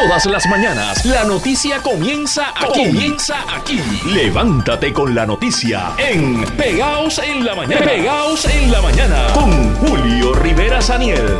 [0.00, 2.86] Todas las mañanas la noticia comienza aquí.
[2.86, 3.78] Comienza aquí.
[4.06, 7.84] Levántate con la noticia en Pegaos en la mañana.
[7.84, 11.36] Pegaos en la mañana con Julio Rivera Saniel.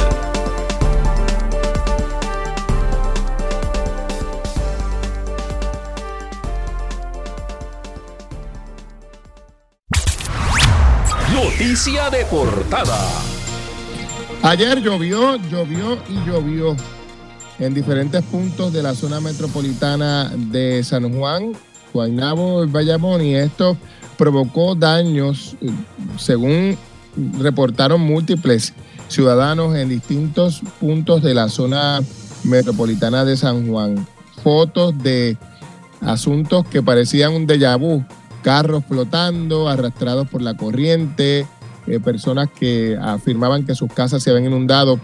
[11.32, 13.08] Noticia de portada.
[14.43, 16.77] Ayer llovió, llovió y llovió
[17.61, 21.53] en diferentes puntos de la zona metropolitana de San Juan,
[21.93, 23.77] Guaynabo, Bayamón, y esto
[24.17, 25.57] provocó daños,
[26.18, 26.77] según
[27.39, 28.73] reportaron múltiples
[29.09, 32.01] ciudadanos en distintos puntos de la zona
[32.45, 34.06] metropolitana de San Juan.
[34.42, 35.37] Fotos de
[36.01, 38.03] asuntos que parecían un déjà vu,
[38.42, 41.47] carros flotando, arrastrados por la corriente,
[41.87, 44.98] eh, personas que afirmaban que sus casas se habían inundado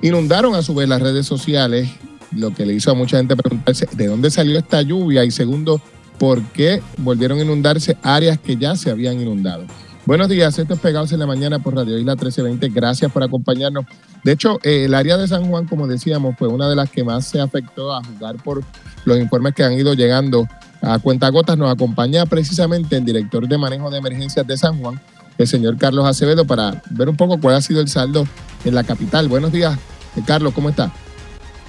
[0.00, 1.88] Inundaron a su vez las redes sociales,
[2.30, 5.80] lo que le hizo a mucha gente preguntarse de dónde salió esta lluvia y segundo,
[6.18, 9.64] por qué volvieron a inundarse áreas que ya se habían inundado.
[10.06, 12.68] Buenos días, esto es Pegados en la Mañana por Radio Isla 1320.
[12.70, 13.84] Gracias por acompañarnos.
[14.24, 17.04] De hecho, eh, el área de San Juan, como decíamos, fue una de las que
[17.04, 18.62] más se afectó a jugar por
[19.04, 20.48] los informes que han ido llegando
[20.80, 21.58] a cuentagotas.
[21.58, 24.98] Nos acompaña precisamente el director de manejo de emergencias de San Juan,
[25.38, 28.24] el señor Carlos Acevedo, para ver un poco cuál ha sido el saldo
[28.64, 29.28] en la capital.
[29.28, 29.78] Buenos días,
[30.16, 30.92] eh, Carlos, ¿cómo está?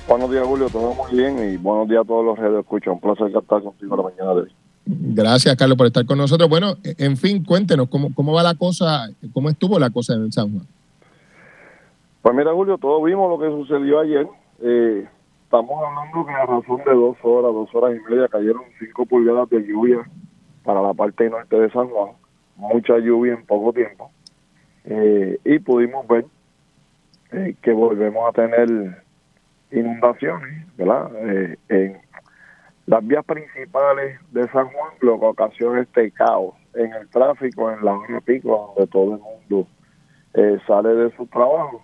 [0.08, 2.92] Buenos días, Julio, todo muy bien y buenos días a todos los redes escucha.
[2.92, 4.52] Un placer estar contigo la mañana de hoy.
[4.86, 6.50] Gracias, Carlos, por estar con nosotros.
[6.50, 10.52] Bueno, en fin, cuéntenos cómo, cómo va la cosa, cómo estuvo la cosa en San
[10.52, 10.66] Juan.
[12.23, 14.28] Pues mira, Julio, todos vimos lo que sucedió ayer.
[14.64, 15.08] Eh,
[15.44, 19.48] estamos hablando que a razón de dos horas, dos horas y media, cayeron cinco pulgadas
[19.52, 20.00] de lluvia
[20.64, 22.14] para la parte norte de San Juan.
[22.59, 24.11] Mucha lluvia en poco tiempo.
[24.83, 26.25] Eh, y pudimos ver
[27.31, 29.02] eh, que volvemos a tener
[29.71, 31.09] inundaciones, ¿verdad?
[31.15, 31.97] Eh, en
[32.85, 37.86] las vías principales de San Juan, lo que ocasiona este caos en el tráfico, en
[37.86, 39.67] la hora pico, donde todo el mundo
[40.67, 41.83] sale de su trabajo.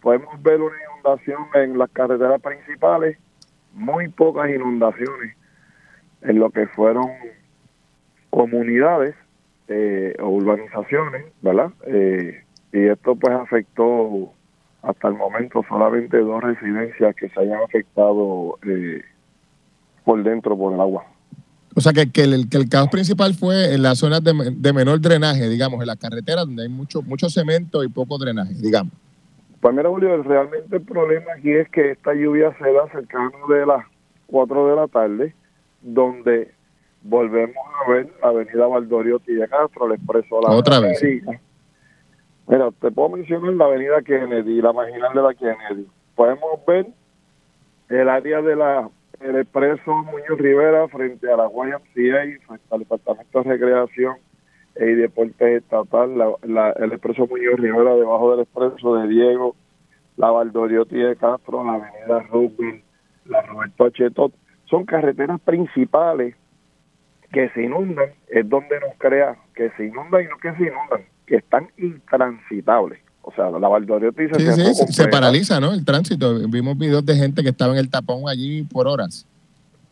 [0.00, 3.18] podemos ver una inundación en las carreteras principales,
[3.72, 5.36] muy pocas inundaciones
[6.22, 7.10] en lo que fueron
[8.30, 9.14] comunidades
[10.20, 11.70] o urbanizaciones, ¿verdad?
[12.72, 14.32] y esto pues afectó
[14.82, 19.02] hasta el momento solamente dos residencias que se hayan afectado eh,
[20.04, 21.04] por dentro por el agua.
[21.76, 24.72] O sea, que, que, el, que el caos principal fue en las zonas de, de,
[24.72, 28.92] menor drenaje, digamos, en las carreteras donde hay mucho, mucho cemento y poco drenaje, digamos.
[29.60, 33.66] Pues mira, Julio, realmente el problema aquí es que esta lluvia se da cercano de
[33.66, 33.84] las
[34.26, 35.34] 4 de la tarde,
[35.82, 36.50] donde
[37.02, 41.02] volvemos a ver Avenida Valdorio Tilla Castro, el expreso La Otra vez.
[42.46, 45.86] Mira, te puedo mencionar la avenida Kennedy, la marginal de la Kennedy.
[46.14, 46.86] Podemos ver
[47.88, 48.90] el área de la
[49.20, 54.16] el expreso Muñoz Rivera frente a la YMCA, frente al Departamento de Recreación
[54.76, 59.54] y Deportes Estatal, la, el expreso Muñoz Rivera debajo del expreso de Diego,
[60.16, 62.82] la Valdoriotti de Castro, la avenida Rubin,
[63.26, 64.32] la Roberto Achetot.
[64.64, 66.34] Son carreteras principales
[67.32, 71.02] que se inundan, es donde nos crea que se inundan y no que se inundan
[71.26, 72.98] que están intransitables.
[73.22, 75.72] O sea, la Valdoriotti se, sí, sí, se paraliza, ¿no?
[75.72, 76.48] El tránsito.
[76.48, 79.26] Vimos videos de gente que estaba en el tapón allí por horas.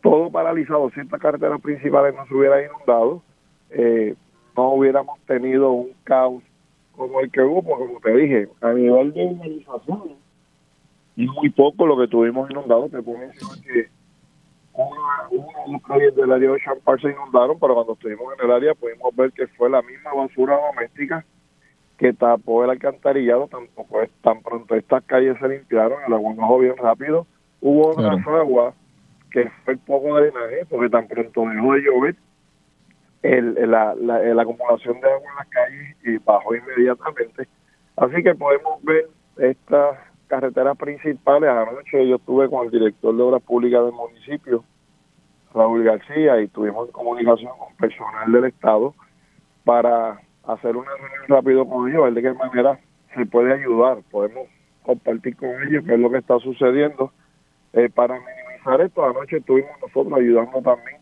[0.01, 0.89] Todo paralizado.
[0.93, 3.21] Si estas carreteras principales no se hubieran inundado,
[3.69, 4.15] eh,
[4.57, 6.43] no hubiéramos tenido un caos
[6.91, 10.15] como el que hubo, porque como te dije, a nivel de urbanización,
[11.15, 12.89] y muy poco lo que tuvimos inundado.
[12.89, 13.87] Te puedo mencionar que
[14.79, 18.75] una, de calles del área de Champar se inundaron, pero cuando estuvimos en el área
[18.75, 21.25] pudimos ver que fue la misma basura doméstica
[21.97, 26.59] que tapó el alcantarillado, tampoco es tan pronto estas calles se limpiaron, el agua bajó
[26.59, 27.27] bien rápido,
[27.59, 28.73] hubo una agua
[29.31, 32.15] que fue poco drenaje, porque tan pronto dejó de llover,
[33.21, 37.47] el, la, la, acumulación de agua en las calles y bajó inmediatamente.
[37.97, 41.49] Así que podemos ver estas carreteras principales.
[41.49, 44.63] Anoche yo estuve con el director de Obras Públicas del municipio,
[45.53, 48.93] Raúl García, y tuvimos comunicación con personal del Estado
[49.63, 52.79] para hacer una reunión rápido con ellos, ver de qué manera
[53.15, 53.99] se puede ayudar.
[54.11, 54.47] Podemos
[54.83, 57.11] compartir con ellos qué es lo que está sucediendo
[57.73, 59.05] eh, para minimizar esto.
[59.05, 60.97] Anoche estuvimos nosotros ayudando también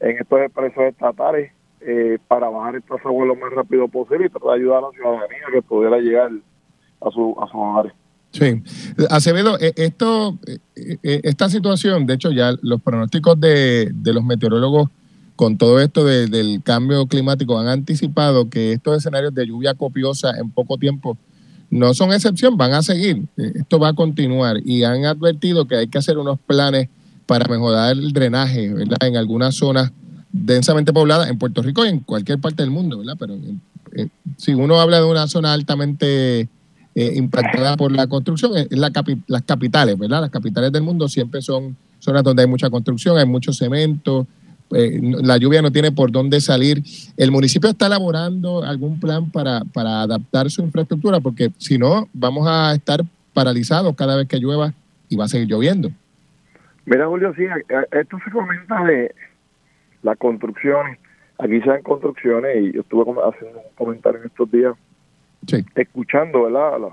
[0.00, 4.54] en estos expresos estatales eh, para bajar estas aguas lo más rápido posible y tratar
[4.54, 6.30] ayudar a la ciudadanía que pudiera llegar
[7.00, 7.92] a, su, a sus hogares.
[8.32, 8.62] Sí.
[9.10, 14.88] Acevedo, eh, esto, eh, eh, esta situación, de hecho ya los pronósticos de, los meteorólogos
[15.36, 20.50] con todo esto del cambio climático han anticipado que estos escenarios de lluvia copiosa en
[20.50, 21.18] poco tiempo
[21.70, 23.26] no son excepción, van a seguir.
[23.36, 26.88] Esto va a continuar y han advertido que hay que hacer unos planes
[27.26, 28.98] para mejorar el drenaje, ¿verdad?
[29.00, 29.90] En algunas zonas
[30.30, 33.16] densamente pobladas en Puerto Rico y en cualquier parte del mundo, ¿verdad?
[33.18, 33.36] Pero
[33.94, 36.48] eh, si uno habla de una zona altamente
[36.94, 38.90] eh, impactada por la construcción, es la
[39.26, 40.20] las capitales, ¿verdad?
[40.20, 44.26] Las capitales del mundo siempre son zonas donde hay mucha construcción, hay mucho cemento,
[44.74, 46.82] eh, la lluvia no tiene por dónde salir.
[47.16, 51.20] ¿El municipio está elaborando algún plan para, para adaptar su infraestructura?
[51.20, 53.02] Porque si no, vamos a estar
[53.34, 54.72] paralizados cada vez que llueva
[55.08, 55.90] y va a seguir lloviendo.
[56.84, 57.44] Mira, Julio, sí,
[57.92, 59.14] esto se comenta de
[60.02, 60.98] las construcciones.
[61.38, 64.74] Aquí se dan construcciones y yo estuve haciendo un comentario en estos días,
[65.74, 66.92] escuchando, ¿verdad?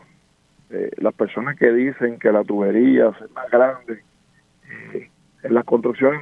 [0.72, 4.04] Eh, las personas que dicen que la tubería es más grande.
[4.94, 5.10] Eh,
[5.44, 6.22] en las construcciones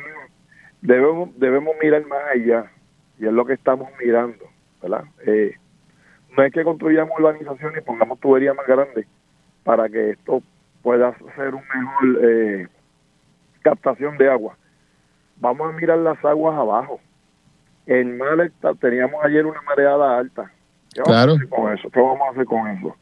[0.82, 2.72] debemos, debemos mirar más allá
[3.20, 4.46] y es lo que estamos mirando,
[4.82, 5.04] ¿verdad?
[5.26, 5.56] Eh,
[6.36, 9.08] no es que construyamos urbanizaciones y pongamos tuberías más grandes
[9.64, 10.42] para que esto
[10.82, 12.70] pueda ser un mejor
[13.64, 14.56] captación de agua.
[15.38, 17.02] Vamos a mirar las aguas abajo.
[17.86, 20.52] En Malta teníamos ayer una mareada alta.
[20.94, 21.90] ¿Qué vamos a hacer con eso?
[21.90, 22.96] ¿Qué vamos a hacer con eso?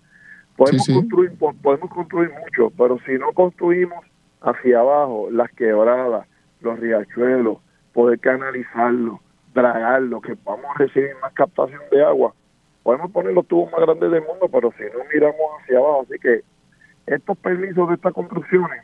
[0.55, 4.05] Podemos, construir, podemos construir mucho, pero si no construimos
[4.41, 6.27] hacia abajo las quebradas,
[6.61, 7.57] los riachuelos,
[7.93, 9.19] poder canalizarlo,
[9.53, 12.33] dragarlo, que vamos a recibir más captación de agua.
[12.83, 16.19] Podemos poner los tubos más grandes del mundo, pero si no miramos hacia abajo, así
[16.19, 16.41] que
[17.07, 18.83] estos permisos de estas construcciones,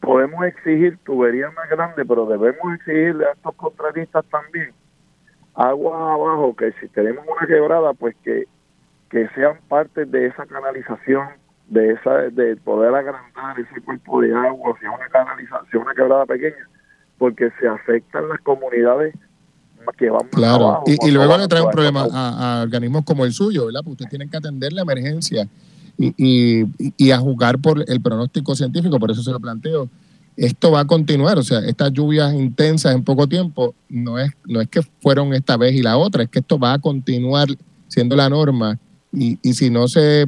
[0.00, 4.72] podemos exigir tuberías más grandes, pero debemos exigirle a estos contratistas también
[5.58, 8.44] agua abajo, que si tenemos una quebrada, pues que,
[9.10, 11.26] que sean parte de esa canalización,
[11.68, 16.26] de esa de poder agrandar ese cuerpo de agua, si es una canalización, una quebrada
[16.26, 16.68] pequeña,
[17.18, 19.14] porque se afectan las comunidades
[19.96, 20.66] que van claro.
[20.66, 23.80] abajo, y, luego le trae un problema a, organismos como el suyo, ¿verdad?
[23.80, 25.48] Porque ustedes tienen que atender la emergencia
[25.96, 29.88] y, y, y, a jugar por el pronóstico científico, por eso se lo planteo.
[30.38, 34.60] Esto va a continuar, o sea, estas lluvias intensas en poco tiempo no es, no
[34.60, 37.48] es que fueron esta vez y la otra, es que esto va a continuar
[37.88, 38.78] siendo la norma
[39.12, 40.26] y, y si no se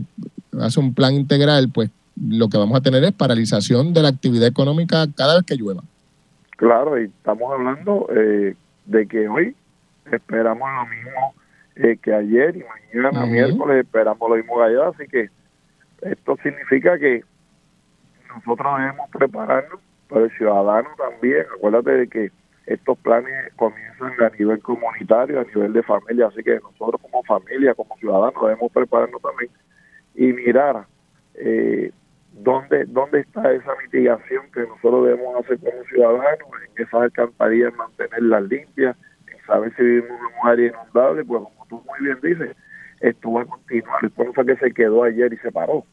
[0.60, 1.90] hace un plan integral, pues
[2.20, 5.82] lo que vamos a tener es paralización de la actividad económica cada vez que llueva.
[6.56, 9.54] Claro, y estamos hablando eh, de que hoy
[10.10, 11.34] esperamos lo mismo
[11.76, 12.64] eh, que ayer y
[12.98, 15.30] mañana, miércoles, esperamos lo mismo que ayer, así que
[16.02, 17.22] esto significa que
[18.34, 19.80] nosotros debemos prepararnos,
[20.10, 22.30] pero el ciudadano también, acuérdate de que
[22.66, 27.74] estos planes comienzan a nivel comunitario, a nivel de familia, así que nosotros como familia,
[27.74, 29.50] como ciudadanos, debemos prepararnos también
[30.14, 30.86] y mirar
[31.34, 31.90] eh,
[32.32, 38.42] dónde, dónde está esa mitigación que nosotros debemos hacer como ciudadanos en esas alcantarillas, mantenerlas
[38.44, 38.96] limpias,
[39.32, 42.56] en saber si vivimos en un área inundable, pues como tú muy bien dices,
[43.00, 44.04] esto va a continuar.
[44.04, 45.84] Esto no fue que se quedó ayer y se paró.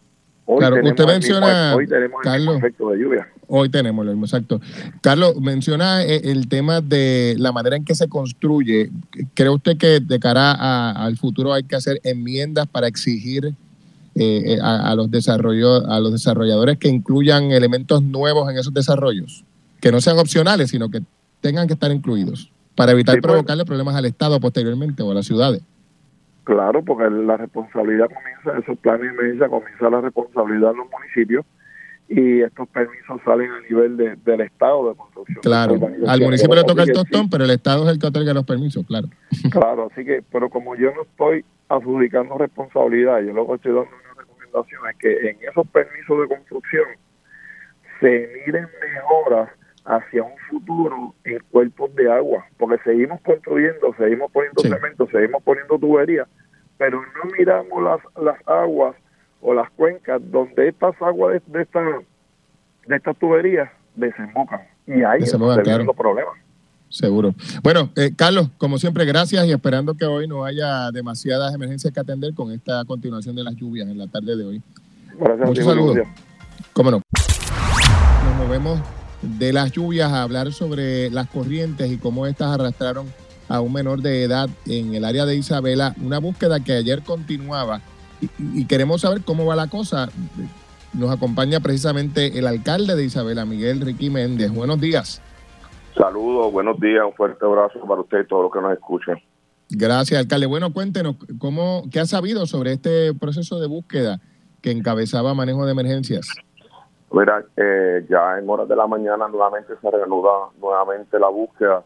[0.49, 3.27] Hoy claro, usted menciona, hoy tenemos el efecto de lluvia.
[3.47, 4.61] Hoy tenemos lo mismo, exacto.
[5.01, 8.89] Carlos, menciona eh, el tema de la manera en que se construye.
[9.33, 13.47] ¿Cree usted que de cara al futuro hay que hacer enmiendas para exigir
[14.15, 19.43] eh, eh, a, los a los desarrolladores que incluyan elementos nuevos en esos desarrollos,
[19.81, 21.01] que no sean opcionales, sino que
[21.41, 23.21] tengan que estar incluidos, para evitar pues.
[23.21, 25.61] provocarle problemas al Estado posteriormente o a las ciudades.
[26.47, 31.45] Claro, porque la responsabilidad comienza, esos planes de emergencia comienza la responsabilidad de los municipios
[32.07, 35.41] y estos permisos salen a nivel del Estado de construcción.
[35.41, 35.77] Claro,
[36.07, 38.85] al municipio le toca el tostón, pero el Estado es el que otorga los permisos,
[38.87, 39.09] claro.
[39.51, 43.89] Claro, así que, pero como yo no estoy adjudicando responsabilidad, yo lo que estoy dando
[44.89, 46.85] es que en esos permisos de construcción
[47.99, 49.49] se miren mejoras
[49.87, 55.79] hacia un futuro en cuerpos de agua, porque seguimos construyendo, seguimos poniendo cemento, seguimos poniendo
[55.79, 56.27] tuberías,
[56.77, 58.95] pero no miramos las, las aguas
[59.41, 64.61] o las cuencas donde estas aguas de, esta, de estas tuberías desembocan.
[64.85, 65.83] Y ahí se claro.
[65.85, 66.33] los problemas.
[66.89, 67.33] Seguro.
[67.63, 71.99] Bueno, eh, Carlos, como siempre, gracias y esperando que hoy no haya demasiadas emergencias que
[71.99, 74.61] atender con esta continuación de las lluvias en la tarde de hoy.
[75.17, 75.47] Gracias.
[75.47, 76.07] Muchos saludos.
[76.73, 77.01] ¿Cómo no?
[78.23, 83.07] Nos movemos de las lluvias a hablar sobre las corrientes y cómo estas arrastraron
[83.49, 85.95] a un menor de edad en el área de Isabela.
[86.01, 87.81] Una búsqueda que ayer continuaba
[88.21, 90.09] y, y queremos saber cómo va la cosa.
[90.93, 94.51] Nos acompaña precisamente el alcalde de Isabela, Miguel Ricky Méndez.
[94.51, 95.21] Buenos días.
[95.97, 99.17] Saludos, buenos días, un fuerte abrazo para usted y todos los que nos escuchan.
[99.69, 100.45] Gracias, alcalde.
[100.45, 104.21] Bueno, cuéntenos, ¿cómo, ¿qué ha sabido sobre este proceso de búsqueda
[104.61, 106.27] que encabezaba manejo de emergencias?
[107.11, 111.83] Mira, eh, ya en horas de la mañana nuevamente se reanuda nuevamente la búsqueda.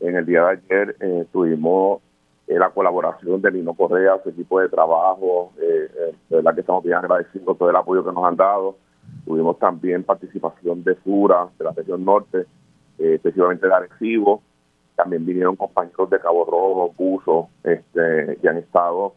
[0.00, 2.02] En el día de ayer eh, tuvimos
[2.48, 7.56] la colaboración de Lino Correa, su equipo de trabajo, de verdad que estamos bien agradecidos
[7.56, 8.76] todo el apoyo que nos han dado.
[9.24, 12.44] Tuvimos también participación de FURA, de la región norte,
[12.98, 14.42] específicamente de Arecibo.
[14.96, 19.14] También vinieron compañeros de Cabo Rojo, Buzo, este, que han estado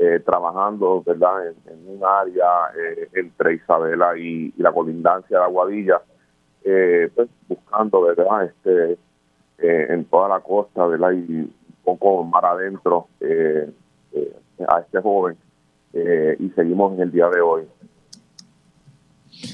[0.00, 6.00] eh, trabajando verdad en, un área eh, entre Isabela y, la colindancia de Aguadilla,
[6.62, 8.98] eh, pues, buscando verdad este
[9.60, 11.52] en toda la costa verdad y un
[11.82, 13.08] poco más adentro
[14.68, 15.36] a este joven
[15.92, 17.64] y seguimos en el día de hoy.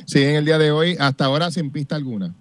[0.04, 2.34] Sí, en el día de hoy, hasta ahora sin pista alguna.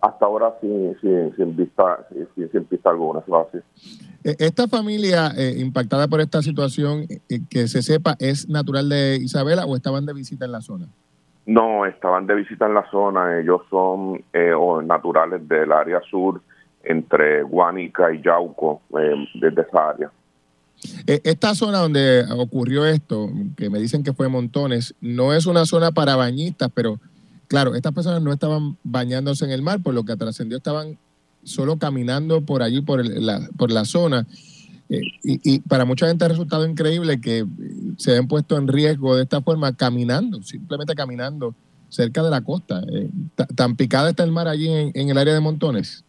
[0.00, 3.46] Hasta ahora sin, sin, sin vista, sin, sin pista alguna, se va a
[4.24, 9.16] eh, esta familia eh, impactada por esta situación, eh, que se sepa, ¿es natural de
[9.16, 10.86] Isabela o estaban de visita en la zona?
[11.46, 13.40] No, estaban de visita en la zona.
[13.40, 14.22] Ellos son
[14.86, 16.42] naturales del área sur,
[16.84, 20.10] entre Guanica y Yauco, desde esa área.
[21.06, 25.90] Esta zona donde ocurrió esto, que me dicen que fue Montones, no es una zona
[25.90, 27.00] para bañistas, pero
[27.48, 30.98] claro, estas personas no estaban bañándose en el mar, por lo que trascendió estaban
[31.42, 34.26] solo caminando por allí, por, la, por la zona.
[34.90, 37.44] Eh, y, para mucha gente ha resultado increíble que
[37.98, 41.54] se hayan puesto en riesgo de esta forma caminando, simplemente caminando
[41.88, 42.82] cerca de la costa.
[42.90, 43.10] Eh,
[43.56, 46.04] ¿Tan picada está el mar allí en, el área de Montones?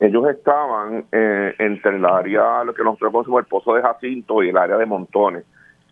[0.00, 4.48] Ellos estaban eh, entre el área, lo que nosotros conocemos el Pozo de Jacinto y
[4.48, 5.44] el área de Montones.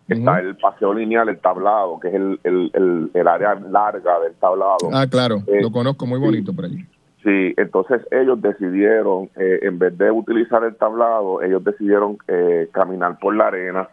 [0.07, 4.89] Está el paseo lineal, el tablado, que es el, el, el, área larga del tablado.
[4.91, 6.85] Ah, claro, lo conozco, muy bonito por allí.
[7.23, 13.17] Sí, entonces ellos decidieron, eh, en vez de utilizar el tablado, ellos decidieron eh, caminar
[13.17, 13.87] por la arena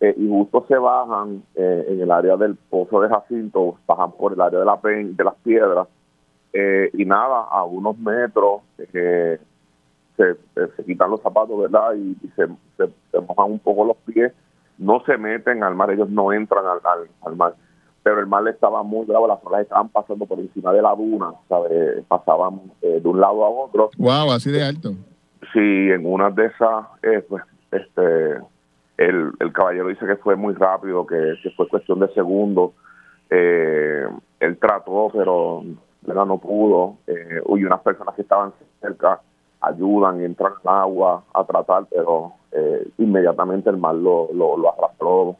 [0.00, 4.40] eh, y justo se bajan en el área del pozo de Jacinto, bajan por el
[4.40, 5.86] área de, la de las piedras
[6.92, 8.62] y nada, a unos metros
[10.16, 10.36] se,
[10.76, 11.94] se, quitan los zapatos, ¿verdad?
[11.94, 12.46] Y, se,
[12.76, 14.32] se, mojan un poco los pies,
[14.78, 16.80] no se meten al mar, ellos no entran al,
[17.22, 17.54] al mar
[18.04, 21.32] pero el mar estaba muy bravo, las olas estaban pasando por encima de la duna,
[21.48, 22.04] ¿sabes?
[22.06, 23.90] pasaban eh, de un lado a otro.
[23.96, 24.92] Wow, así de alto.
[25.54, 28.34] Sí, en una de esas, eh, pues, este,
[28.98, 32.72] el, el caballero dice que fue muy rápido, que, fue cuestión de segundos.
[33.30, 34.06] Eh,
[34.40, 35.62] él trató, pero
[36.06, 36.98] no pudo.
[37.06, 38.52] Eh, y unas personas que estaban
[38.82, 39.22] cerca
[39.62, 42.34] ayudan, entran al agua a tratar, pero
[42.98, 45.36] inmediatamente el mar lo, lo, lo arrastró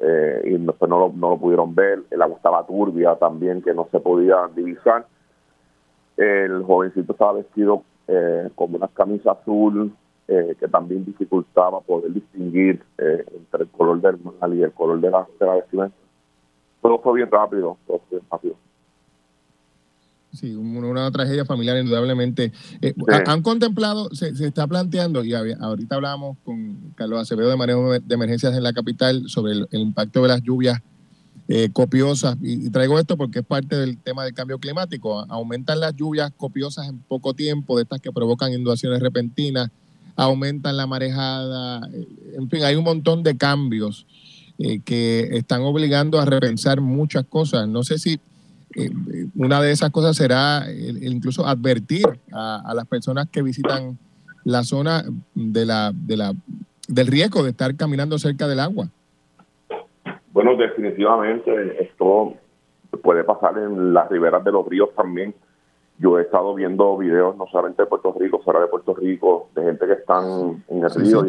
[0.00, 2.02] eh, y después no lo, no lo pudieron ver.
[2.10, 5.06] El agua estaba turbia también, que no se podía divisar.
[6.16, 9.92] El jovencito estaba vestido eh, con una camisa azul
[10.28, 15.00] eh, que también dificultaba poder distinguir eh, entre el color del mal y el color
[15.00, 15.96] de la, de la vestimenta.
[16.80, 18.54] Todo fue bien rápido, todo fue bien rápido.
[20.34, 22.52] Sí, una, tragedia familiar indudablemente.
[22.82, 22.92] Eh,
[23.26, 28.56] ¿Han contemplado, se, está planteando, y ahorita hablábamos con Carlos Acevedo de manejo de emergencias
[28.56, 30.80] en la capital sobre el, impacto de las lluvias
[31.46, 35.24] eh, copiosas, y, traigo esto porque es parte del tema del cambio climático.
[35.28, 39.70] Aumentan las lluvias copiosas en poco tiempo, de estas que provocan inundaciones repentinas,
[40.16, 44.04] aumentan la marejada, eh, en fin, hay un montón de cambios
[44.84, 47.66] que están obligando a repensar muchas cosas.
[47.66, 48.20] No sé si
[48.76, 48.90] eh,
[49.36, 53.98] una de esas cosas será incluso advertir a, las personas que visitan
[54.44, 55.04] la zona
[55.34, 56.32] de la, de la,
[56.88, 58.88] del riesgo de estar caminando cerca del agua.
[60.32, 62.34] Bueno, definitivamente esto
[63.02, 65.34] puede pasar en las riberas de los ríos también.
[65.98, 69.62] Yo he estado viendo videos no solamente de Puerto Rico, fuera de Puerto Rico, de
[69.62, 71.28] gente que están en el río y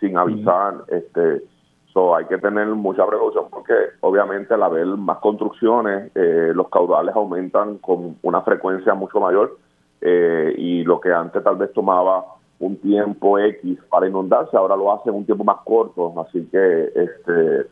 [0.00, 0.84] sin avisar.
[0.88, 1.53] este
[1.94, 7.78] hay que tener mucha precaución porque obviamente al haber más construcciones, eh, los caudales aumentan
[7.78, 9.56] con una frecuencia mucho mayor
[10.00, 12.24] eh, y lo que antes tal vez tomaba
[12.58, 16.12] un tiempo X para inundarse, ahora lo hace en un tiempo más corto.
[16.20, 17.66] Así que, este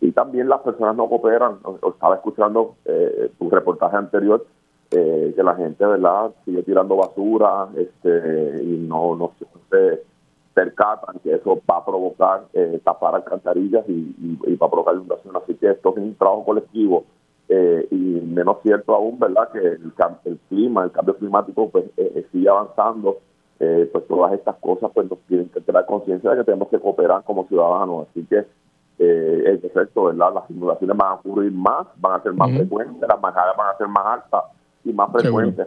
[0.00, 1.58] y también las personas no cooperan.
[1.86, 4.44] Estaba escuchando eh, tu reportaje anterior
[4.90, 9.44] eh, que la gente, ¿verdad?, sigue tirando basura este y no, no se
[10.54, 15.36] percatan que eso va a provocar eh, tapar alcantarillas y, y, va a provocar inundación.
[15.36, 17.04] Así que esto es un trabajo colectivo
[17.48, 19.92] eh, y menos cierto aún, ¿verdad?, que el,
[20.24, 23.18] el clima, el cambio climático, pues eh, sigue avanzando.
[23.58, 27.24] pues todas estas cosas pues nos tienen que tener conciencia de que tenemos que cooperar
[27.24, 28.08] como ciudadanos.
[28.08, 28.46] Así que
[28.98, 30.32] eh, es efecto, ¿verdad?
[30.34, 33.76] Las inundaciones van a ocurrir más, van a ser más frecuentes, las majadas van a
[33.76, 34.44] ser más altas
[34.84, 35.66] y más frecuentes.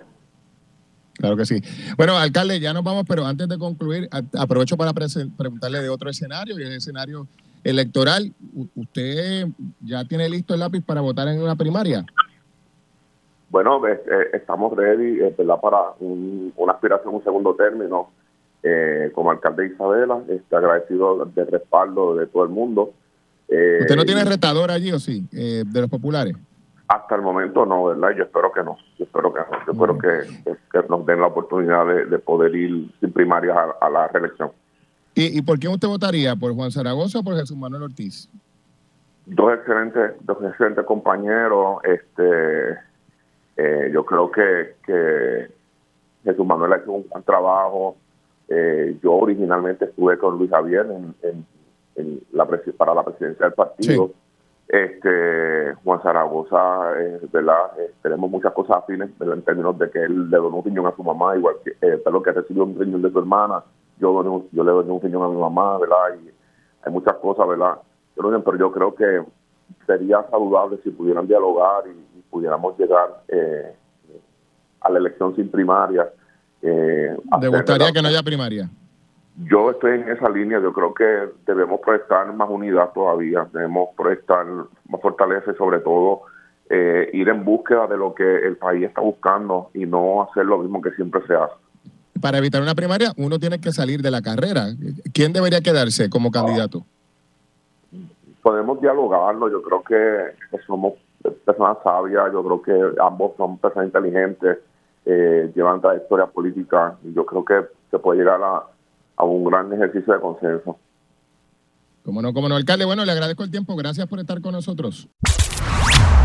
[1.17, 1.61] Claro que sí.
[1.97, 4.07] Bueno, alcalde, ya nos vamos, pero antes de concluir,
[4.37, 7.27] aprovecho para preguntarle de otro escenario, y el escenario
[7.63, 8.31] electoral.
[8.75, 9.47] ¿Usted
[9.81, 12.05] ya tiene listo el lápiz para votar en una primaria?
[13.49, 13.97] Bueno, eh,
[14.33, 15.59] estamos ready, ¿verdad?
[15.61, 18.09] Para una aspiración, un segundo término.
[18.63, 22.93] eh, como alcalde de Isabela, este, agradecido del respaldo de todo el mundo.
[23.47, 26.35] Eh, ¿Usted no tiene retador allí o sí, eh, de los populares?
[26.87, 28.11] Hasta el momento no, ¿verdad?
[28.15, 28.77] Yo espero que no.
[28.97, 29.65] Yo espero que no.
[29.65, 34.51] Yo espero que, nos den la oportunidad de, poder ir sin primarias a, la reelección.
[35.13, 36.35] ¿Y, ¿Y, por qué usted votaría?
[36.35, 38.29] ¿Por Juan Zaragoza o por Jesús Manuel Ortiz?
[39.25, 41.79] Dos excelentes, dos excelentes compañeros.
[41.83, 42.77] Este,
[43.57, 45.51] eh, yo creo que, que
[46.23, 47.97] Jesús Manuel ha hecho un buen trabajo.
[48.47, 51.45] Eh, yo originalmente estuve con Luis Javier en,
[51.95, 54.11] en, la para la presidencia del partido.
[54.67, 57.79] Este Juan Zaragoza, eh, ¿verdad?
[57.79, 60.95] Eh, tenemos muchas cosas afines en términos de que él le donó un riñón a
[60.95, 63.63] su mamá, igual que eh, lo que recibió un riñón de su hermana.
[63.99, 66.19] Yo, yo le doné un riñón a mi mamá, ¿verdad?
[66.21, 66.29] Y
[66.83, 67.77] hay muchas cosas, ¿verdad?
[68.15, 69.23] Pero yo creo que
[69.85, 73.73] sería saludable si pudieran dialogar y, pudiéramos llegar eh,
[74.81, 76.09] a la elección sin primaria.
[76.61, 78.69] Eh, ¿Le gustaría que no haya primaria?
[79.45, 84.45] Yo estoy en esa línea, yo creo que debemos proyectar más unidad todavía, debemos proyectar
[84.89, 86.21] más fortaleza y sobre todo
[86.69, 90.57] eh, ir en búsqueda de lo que el país está buscando y no hacer lo
[90.57, 91.53] mismo que siempre se hace.
[92.19, 94.69] Para evitar una primaria, uno tiene que salir de la carrera.
[95.13, 96.83] ¿Quién debería quedarse como candidato?
[98.47, 99.49] podemos dialogarlo.
[99.49, 100.93] Yo creo que, somos
[101.43, 104.59] personas sabias, yo creo que ambos son personas inteligentes,
[105.05, 108.63] eh, llevan trayectoria política y yo creo que se puede llegar a,
[109.25, 110.77] un gran ejercicio de consenso.
[112.03, 112.85] Como no, como no, alcalde.
[112.85, 113.75] Bueno, le agradezco el tiempo.
[113.75, 115.09] Gracias por estar con nosotros.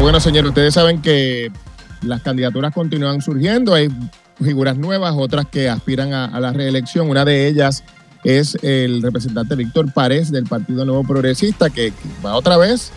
[0.01, 1.51] Bueno, señor, ustedes saben que
[2.03, 3.75] las candidaturas continúan surgiendo.
[3.75, 3.89] Hay
[4.41, 7.11] figuras nuevas, otras que aspiran a la reelección.
[7.11, 7.85] Una de ellas
[8.25, 11.93] es el representante Víctor Párez del Partido Nuevo Progresista, que,
[12.25, 12.93] va otra vez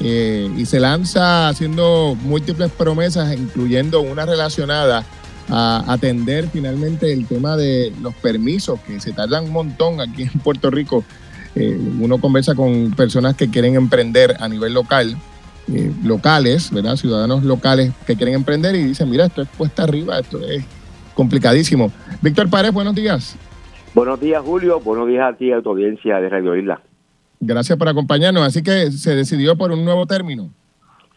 [0.00, 5.04] eh, y se lanza haciendo múltiples promesas, incluyendo una relacionada
[5.50, 10.40] a atender finalmente el tema de los permisos, que se tardan un montón aquí en
[10.40, 11.04] Puerto Rico.
[11.54, 15.16] Eh, uno conversa con personas que quieren emprender a nivel local,
[15.72, 16.96] eh, locales, ¿verdad?
[16.96, 20.64] Ciudadanos locales que quieren emprender y dicen, mira, esto es puesta arriba, esto es
[21.14, 21.92] complicadísimo.
[22.22, 23.36] Víctor Párez, buenos días.
[23.94, 24.80] Buenos días, Julio.
[24.80, 26.80] Buenos días a ti, a tu audiencia de Radio Isla.
[27.40, 28.42] Gracias por acompañarnos.
[28.42, 30.50] Así que se decidió por un nuevo término.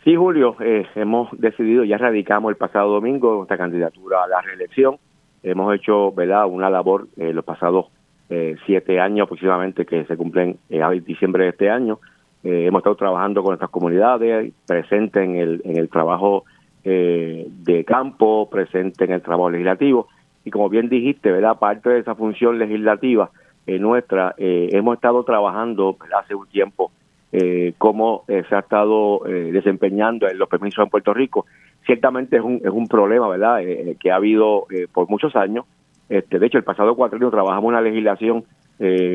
[0.04, 4.98] Sí, Julio, eh, hemos decidido, ya radicamos el pasado domingo nuestra candidatura a la reelección.
[5.44, 7.88] Hemos hecho, ¿verdad?, una labor eh, los pasados
[8.30, 12.00] eh, siete años aproximadamente que se cumplen a diciembre de este año.
[12.44, 16.44] hemos estado trabajando con nuestras comunidades, presentes en el, en el trabajo
[16.84, 20.10] de campo, presente en el trabajo legislativo
[20.44, 21.58] y como bien dijiste, ¿verdad?
[21.58, 23.32] Parte de esa función legislativa
[23.66, 26.92] eh, nuestra, eh, hemos estado trabajando hace un tiempo
[27.34, 31.46] eh, cómo eh, se ha estado desempeñando en los permisos en Puerto Rico.
[31.86, 33.60] Ciertamente es un, es un problema, ¿verdad?,
[34.00, 35.65] que ha habido por muchos años.
[36.08, 38.46] Este, de hecho, el pasado cuatro trabajamos una legislación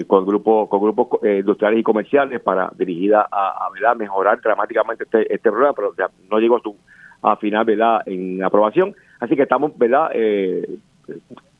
[0.06, 3.96] con grupos con grupos industriales y comerciales para dirigida a, ¿verdad?
[3.96, 5.94] mejorar dramáticamente este, este problema, pero
[6.30, 6.76] no llegó a su
[7.22, 8.94] a final, ¿verdad?, en aprobación.
[9.20, 10.78] Así que estamos, ¿verdad?, eh,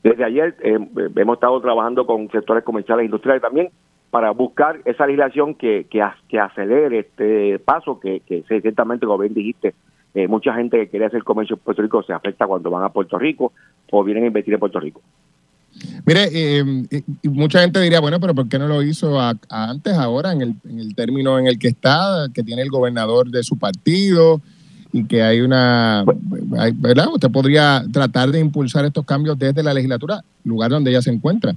[0.03, 0.79] desde ayer eh,
[1.17, 3.71] hemos estado trabajando con sectores comerciales e industriales también
[4.11, 6.03] para buscar esa legislación que, que,
[6.41, 9.75] acelere este paso que, que ciertamente, como bien dijiste,
[10.15, 12.89] eh, mucha gente que quiere hacer comercio en Puerto Rico se afecta cuando van a
[12.89, 13.53] Puerto Rico
[13.91, 15.03] o vienen a invertir en Puerto Rico.
[16.07, 16.65] Mire, eh,
[17.25, 20.81] mucha gente diría, bueno, pero ¿por qué no lo hizo antes, ahora, en el, en
[20.81, 24.41] el término en el que está, que tiene el gobernador de su partido?
[24.93, 26.03] y que hay una,
[26.75, 27.09] ¿verdad?
[27.13, 31.55] Usted podría tratar de impulsar estos cambios desde la legislatura, lugar donde ella se encuentra.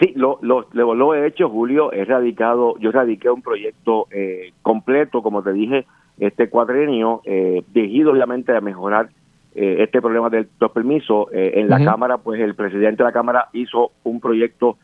[0.00, 5.22] Sí, lo, lo, lo he hecho, Julio, he radicado, yo radiqué un proyecto eh, completo,
[5.22, 5.86] como te dije,
[6.18, 9.10] este cuadrenio, eh, dirigido obviamente a mejorar
[9.54, 11.26] eh, este problema de los permisos.
[11.32, 14.78] Eh, en la Cámara, pues el presidente de la Cámara hizo un proyecto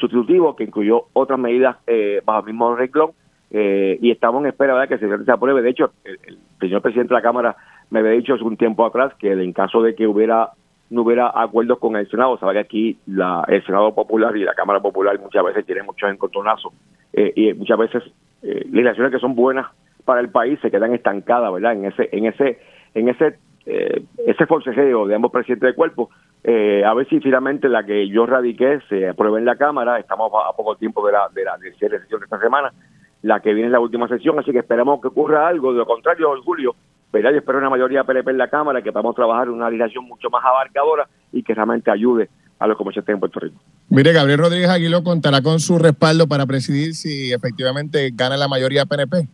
[0.00, 1.76] sustitutivo que incluyó otras medidas
[2.24, 3.10] bajo el mismo renglón
[3.50, 5.62] eh, y estamos en espera de que se, apruebe.
[5.62, 7.56] De hecho, el, señor presidente de la Cámara
[7.90, 10.50] me había dicho hace un tiempo atrás que en caso de que hubiera
[10.90, 14.54] no hubiera acuerdos con el Senado, sabe que aquí la, el Senado Popular y la
[14.54, 16.72] Cámara Popular muchas veces tienen muchos encontronazos
[17.12, 18.02] eh, y muchas veces
[18.42, 19.66] eh, legislaciones que son buenas
[20.04, 21.74] para el país se quedan estancadas, ¿verdad?
[21.74, 22.58] En ese en ese
[22.94, 26.08] en ese eh, ese forcejeo de ambos presidentes de cuerpo,
[26.42, 30.32] eh, a ver si finalmente la que yo radiqué se apruebe en la Cámara, estamos
[30.32, 32.72] a, poco tiempo de la de la de sesión de esta semana,
[33.20, 35.86] la que viene en la última sesión, así que esperamos que ocurra algo, de lo
[35.86, 36.74] contrario, Julio,
[37.12, 37.30] ¿verdad?
[37.32, 40.44] Yo espero una mayoría PLP en la Cámara, que podamos trabajar una legislación mucho más
[40.44, 43.56] abarcadora y que realmente ayude a los comerciantes en Puerto Rico.
[43.88, 48.84] Mire, Gabriel Rodríguez Aguiló contará con su respaldo para presidir si efectivamente gana la mayoría
[48.84, 49.28] PNP.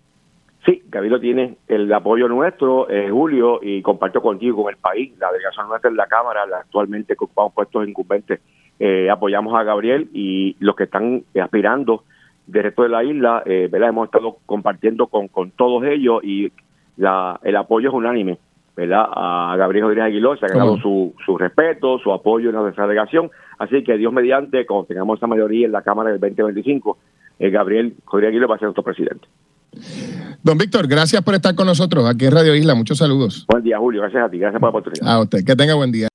[0.64, 5.12] Sí, Gabriel tiene el apoyo nuestro, eh, Julio, y comparto contigo con el país.
[5.18, 8.40] La delegación nuestra en la Cámara, la actualmente ocupamos puestos incumbentes
[8.80, 12.04] eh, apoyamos a Gabriel y los que están aspirando
[12.46, 13.90] del resto de la isla, eh, ¿verdad?
[13.90, 16.50] Hemos estado compartiendo con, con todos ellos y
[16.96, 18.38] la, el apoyo es unánime,
[18.76, 19.06] ¿verdad?
[19.10, 23.30] A Gabriel Rodríguez Aguiló se ha ganado su, su respeto, su apoyo en nuestra delegación,
[23.58, 26.98] así que Dios mediante, cuando tengamos esa mayoría en la Cámara del 2025,
[27.38, 29.26] eh, Gabriel Rodríguez Aguiló va a ser nuestro presidente.
[30.42, 32.74] Don Víctor, gracias por estar con nosotros aquí en Radio Isla.
[32.74, 33.46] Muchos saludos.
[33.48, 34.02] Buen día, Julio.
[34.02, 34.38] Gracias a ti.
[34.38, 35.14] Gracias por la oportunidad.
[35.14, 35.44] A usted.
[35.44, 36.08] Que tenga buen día.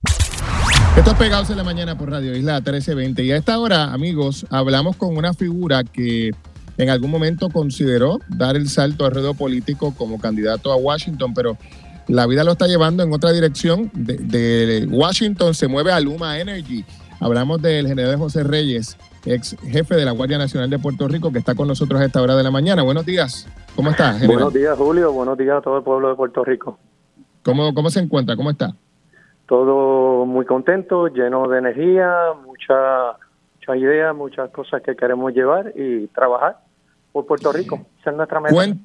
[0.96, 3.24] Esto es Pegados en la Mañana por Radio Isla 1320.
[3.24, 6.32] Y a esta hora, amigos, hablamos con una figura que
[6.80, 11.58] en algún momento consideró dar el salto al ruedo político como candidato a Washington, pero
[12.08, 13.92] la vida lo está llevando en otra dirección.
[13.94, 16.86] De, de Washington se mueve a Luma Energy.
[17.20, 21.40] Hablamos del general José Reyes, ex jefe de la Guardia Nacional de Puerto Rico, que
[21.40, 22.82] está con nosotros a esta hora de la mañana.
[22.82, 23.46] Buenos días.
[23.76, 24.36] ¿Cómo está, general?
[24.36, 25.12] Buenos días, Julio.
[25.12, 26.80] Buenos días a todo el pueblo de Puerto Rico.
[27.44, 28.38] ¿Cómo, cómo se encuentra?
[28.38, 28.74] ¿Cómo está?
[29.48, 32.10] Todo muy contento, lleno de energía,
[32.46, 33.18] mucha,
[33.58, 36.69] muchas ideas, muchas cosas que queremos llevar y trabajar
[37.12, 37.86] por Puerto Rico.
[38.00, 38.78] Esa es nuestra meta.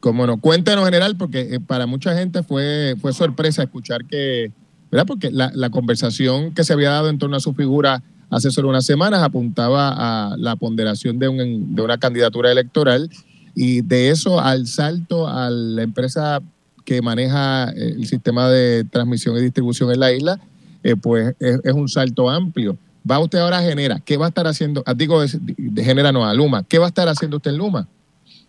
[0.00, 4.52] Cómo no, cuéntenos general, porque eh, para mucha gente fue, fue sorpresa escuchar que,
[4.90, 5.06] ¿verdad?
[5.06, 8.68] Porque la, la conversación que se había dado en torno a su figura hace solo
[8.68, 13.08] unas semanas apuntaba a la ponderación de, un, de una candidatura electoral
[13.54, 16.40] y de eso al salto a la empresa
[16.84, 20.40] que maneja eh, el sistema de transmisión y distribución en la isla,
[20.82, 22.76] eh, pues es, es un salto amplio.
[23.08, 24.82] Va usted ahora a Genera, ¿qué va a estar haciendo?
[24.86, 27.86] Ah, digo, de, Genera no, a Luma, ¿qué va a estar haciendo usted en Luma?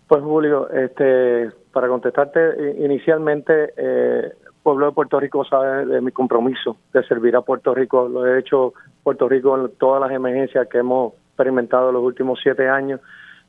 [0.08, 2.39] Pues Julio, este, para contestarte
[2.80, 4.32] i- inicialmente, eh,
[4.63, 8.08] pueblo de Puerto Rico sabe de mi compromiso de servir a Puerto Rico.
[8.08, 12.68] Lo he hecho Puerto Rico en todas las emergencias que hemos experimentado los últimos siete
[12.70, 13.00] años.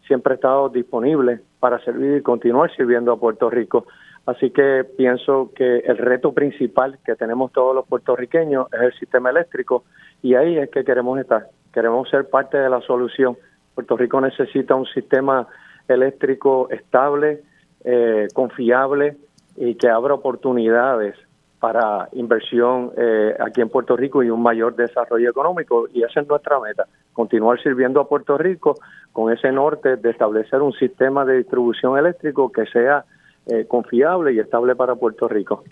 [0.07, 3.87] Siempre he estado disponible para servir y continuar sirviendo a Puerto Rico.
[4.27, 9.31] Así que pienso que el reto principal que tenemos todos los puertorriqueños es el sistema
[9.31, 9.85] eléctrico
[10.21, 11.47] y ahí es que queremos estar.
[11.73, 13.37] Queremos ser parte de la solución.
[13.75, 15.47] Puerto Rico necesita un sistema
[15.87, 17.43] eléctrico estable,
[17.85, 19.17] eh, confiable
[19.57, 21.15] y que abra oportunidades
[21.61, 25.87] para inversión eh, aquí en Puerto Rico y un mayor desarrollo económico.
[25.93, 28.75] Y esa es nuestra meta, continuar sirviendo a Puerto Rico
[29.13, 33.05] con ese norte de establecer un sistema de distribución eléctrico que sea
[33.47, 35.65] eh, confiable y estable para Puerto Rico.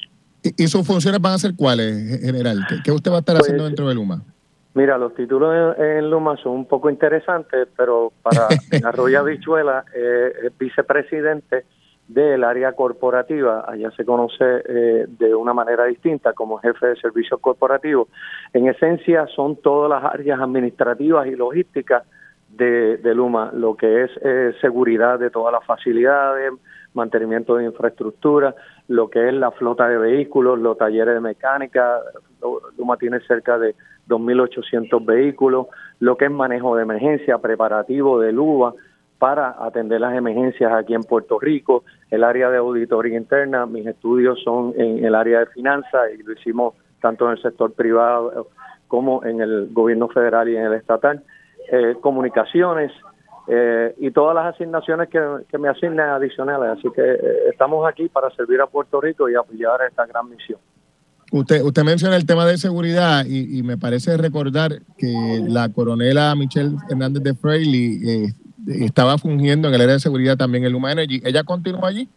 [0.43, 2.67] ¿Y, sus funciones van a ser cuáles, general?
[2.69, 4.23] ¿Qué, qué usted va a estar Pues, haciendo dentro de Luma?
[4.75, 8.49] Mira, los títulos en, en Luma son un poco interesantes, pero para
[8.85, 11.65] Arroyo Habichuela eh, es vicepresidente
[12.09, 17.41] del área corporativa, allá se conoce eh, de una manera distinta como jefe de servicios
[17.41, 18.09] corporativos.
[18.53, 22.03] En esencia son todas las áreas administrativas y logísticas
[22.51, 26.53] de, de Luma, lo que es eh, seguridad de todas las facilidades,
[26.95, 28.55] mantenimiento de infraestructura,
[28.89, 32.01] lo que es la flota de vehículos, los talleres de mecánica,
[32.79, 33.75] Luma tiene cerca de
[34.09, 35.67] 2.800 vehículos,
[36.01, 38.75] lo que es manejo de emergencia, preparativo de LUBA
[39.19, 44.43] para atender las emergencias aquí en Puerto Rico, el área de auditoría interna, mis estudios
[44.43, 48.49] son en el área de finanzas y lo hicimos tanto en el sector privado
[48.89, 51.23] como en el gobierno federal y en el estatal,
[51.73, 52.93] eh, comunicaciones,
[53.49, 56.79] eh, y todas las asignaciones que, que, me asignan adicionales.
[56.79, 60.59] Así que eh, estamos aquí para servir a Puerto Rico y apoyar esta gran misión.
[61.33, 66.35] Usted, usted menciona el tema de seguridad y, y me parece recordar que la coronela
[66.37, 68.27] Michelle Hernández de Fraley eh,
[68.67, 71.21] estaba fungiendo en el área de seguridad también en Luma Energy.
[71.25, 72.09] ¿Ella continúa allí?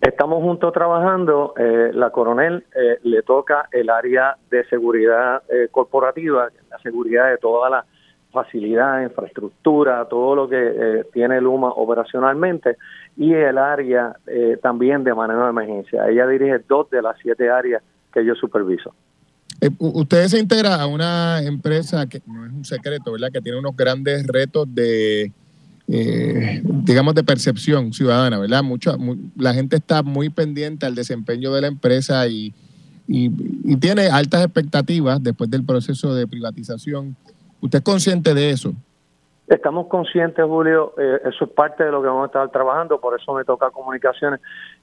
[0.00, 1.54] Estamos juntos trabajando.
[1.56, 7.38] Eh, la coronel eh, le toca el área de seguridad eh, corporativa, la seguridad de
[7.38, 7.84] toda la
[8.32, 12.76] facilidad, infraestructura, todo lo que eh, tiene Luma operacionalmente
[13.16, 16.08] y el área eh, también de manejo de emergencia.
[16.08, 18.94] Ella dirige dos de las siete áreas que yo superviso.
[19.60, 23.30] Eh, usted se integra a una empresa que no es un secreto, ¿verdad?
[23.32, 25.32] Que tiene unos grandes retos de,
[25.88, 28.62] eh, digamos, de percepción ciudadana, ¿verdad?
[28.62, 32.54] Mucho, mu la gente está muy pendiente al desempeño de la empresa y,
[33.08, 37.16] y tiene altas expectativas después del proceso de privatización.
[37.60, 38.72] ¿Usted es consciente de eso?
[39.48, 43.18] Estamos conscientes, Julio, eh, eso es parte de lo que vamos a estar trabajando, por
[43.18, 44.40] eso me toca comunicaciones.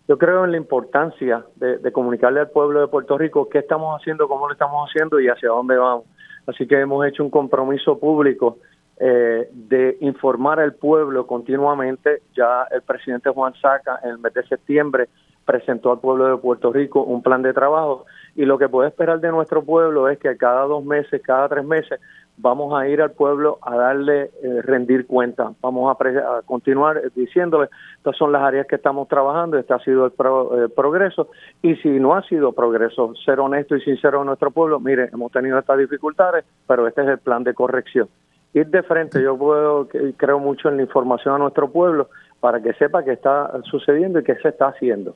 [0.08, 4.28] Yo creo en la importancia de, comunicarle al pueblo de Puerto Rico qué estamos haciendo,
[4.28, 6.06] cómo lo estamos haciendo y hacia dónde vamos.
[6.48, 8.58] Así que hemos hecho un compromiso público
[8.98, 12.24] eh, de informar al pueblo continuamente.
[12.36, 15.10] Ya el presidente Juan Saca en el mes de septiembre
[15.46, 19.19] presentó al pueblo de Puerto Rico un plan de trabajo y lo que puede esperar
[19.19, 22.00] de nuestro pueblo es que cada dos meses, cada tres meses,
[22.38, 25.54] vamos a ir al pueblo a darle eh, rendir cuenta.
[25.62, 30.12] Vamos a, continuar diciéndole, estas son las áreas que estamos trabajando, este ha sido el
[30.12, 31.30] eh, progreso,
[31.62, 35.32] y si no ha sido progreso, ser honesto y sincero en nuestro pueblo, mire, hemos
[35.32, 38.10] tenido estas dificultades, pero este es el plan de corrección.
[38.54, 42.74] Ir de frente, yo puedo, creo mucho en la información a nuestro pueblo para que
[42.74, 45.15] sepa qué está sucediendo y qué se está haciendo.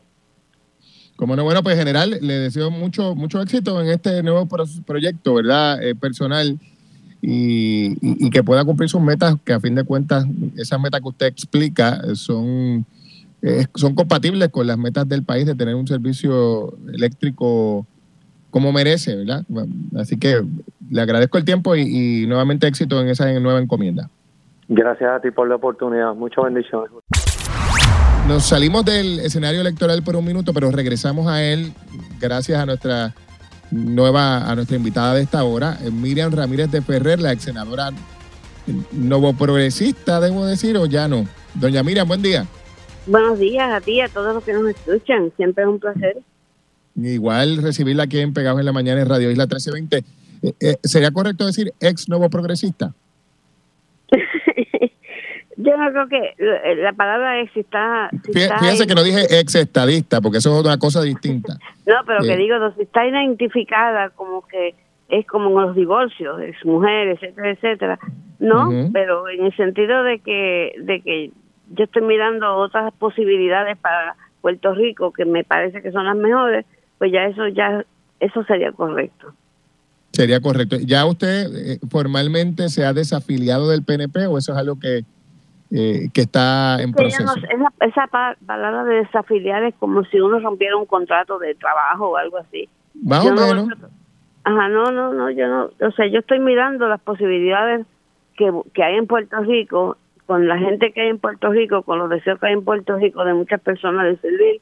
[1.19, 4.47] Como no, bueno, pues general, le deseo mucho, mucho éxito en este nuevo
[4.86, 5.84] proyecto, ¿verdad?
[5.84, 6.58] Eh, personal
[7.21, 11.25] y, que pueda cumplir sus metas, que a fin de cuentas esas metas que usted
[11.25, 12.86] explica son,
[13.41, 17.86] eh, son compatibles con las metas del país de tener un servicio eléctrico
[18.49, 19.43] como merece, ¿verdad?
[19.97, 20.41] Así que
[20.89, 24.10] le agradezco el tiempo y, nuevamente éxito en esa nueva encomienda.
[24.69, 26.15] Gracias a ti por la oportunidad.
[26.15, 26.91] Muchas bendiciones.
[28.29, 31.73] Nos salimos del escenario electoral por un minuto, pero regresamos a él
[32.19, 33.15] gracias a nuestra
[33.71, 37.89] nueva, a nuestra invitada de esta hora, eh, Miriam Ramírez de Ferrer, la ex senadora
[39.35, 41.27] progresista, debo decir, o ya no.
[41.55, 42.45] Doña Miriam, buen día.
[43.07, 45.31] Buenos días a ti a todos los que nos escuchan.
[45.35, 46.19] Siempre es un placer.
[46.97, 50.05] Igual recibirla aquí en Pegados en la Mañana en Radio Isla 1320.
[50.43, 52.93] Eh, eh, ¿Sería correcto decir ex nuevo progresista?
[55.62, 58.10] Yo no creo que eh, la palabra ex está...
[58.24, 61.58] Fíjese que no dije ex estadista, porque eso es otra cosa distinta.
[61.86, 64.74] no, pero que digo, si está identificada como que
[65.10, 68.00] es como los divorcios, ex mujeres, etcétera, etcétera.
[68.39, 71.32] No, pero en el sentido de que, de que
[71.72, 76.65] yo estoy mirando otras posibilidades para Puerto Rico que me parece que son las mejores,
[77.00, 77.84] pues ya eso ya
[78.22, 79.34] eso sería correcto.
[80.13, 80.78] Sería correcto.
[80.80, 85.04] ¿Ya usted eh, formalmente se ha desafiliado del PNP o eso es algo que
[85.71, 87.32] eh, que está en proceso.
[87.82, 92.38] esa, palabra de desafiliar es como si uno rompiera un contrato de trabajo o algo
[92.38, 92.67] así.
[93.03, 93.67] Más o menos.
[94.43, 97.86] ajá, no, no, no, yo no, o sea, yo estoy mirando las posibilidades
[98.36, 101.99] que, que hay en Puerto Rico, con la gente que hay en Puerto Rico, con
[101.99, 104.62] los deseos que hay en Puerto Rico de muchas personas de servir,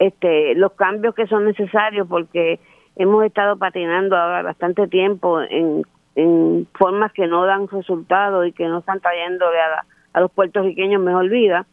[0.00, 2.58] este, los cambios que son necesarios porque
[2.96, 5.84] hemos estado patinando ahora bastante tiempo en,
[6.16, 10.30] en formas que no dan resultados y que no están trayéndole a la a los
[10.30, 11.66] puertorriqueños mejor vida.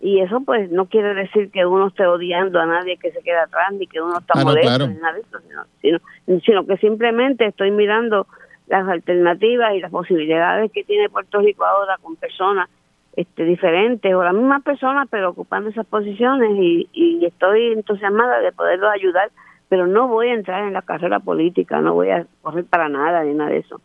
[0.00, 3.44] Y eso pues no quiere decir que uno esté odiando a nadie que se queda
[3.44, 5.38] atrás, ni que uno está ah, molesto, ni nada de eso,
[5.80, 8.26] sino, sino, que simplemente estoy mirando
[8.66, 12.68] las alternativas y las posibilidades que tiene Puerto Rico ahora con personas
[13.14, 18.52] este, diferentes o las mismas personas pero ocupando esas posiciones y, y estoy entusiasmada de
[18.52, 19.30] poderlos ayudar
[19.72, 23.24] pero no voy a entrar en la carrera política, no voy a correr para nada
[23.24, 23.80] ni nada de eso.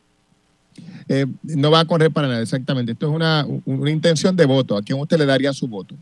[1.10, 2.92] Eh, no va a correr para nada, exactamente.
[2.92, 4.76] Esto es una, una intención de voto.
[4.76, 5.96] ¿A quién usted le daría su voto?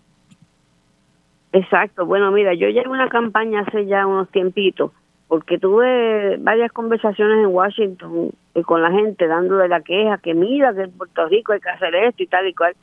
[1.53, 2.05] Exacto.
[2.05, 4.91] Bueno, mira, yo llevo una campaña hace ya unos tiempitos,
[5.27, 10.73] porque tuve varias conversaciones en Washington eh, con la gente dándole la queja, que mira,
[10.73, 12.75] que en Puerto Rico hay que hacer esto y tal y cual.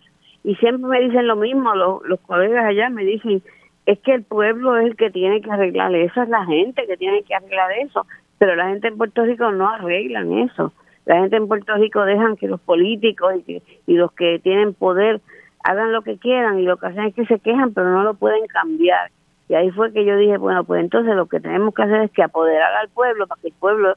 [0.44, 3.42] Y siempre me dicen lo mismo, los, los colegas allá me dicen,
[3.86, 6.96] es que el pueblo es el que tiene que arreglar eso, es la gente que
[6.96, 8.06] tiene que arreglar eso,
[8.38, 10.72] pero la gente en Puerto Rico no arreglan eso
[11.04, 15.20] la gente en Puerto Rico dejan que los políticos y, los que tienen poder
[15.64, 18.14] hagan lo que quieran y lo que hacen es que se quejan, pero no lo
[18.14, 19.10] pueden cambiar.
[19.48, 22.10] Y ahí fue que yo dije, bueno, pues entonces lo que tenemos que hacer es
[22.10, 23.94] que apoderar al pueblo para que el pueblo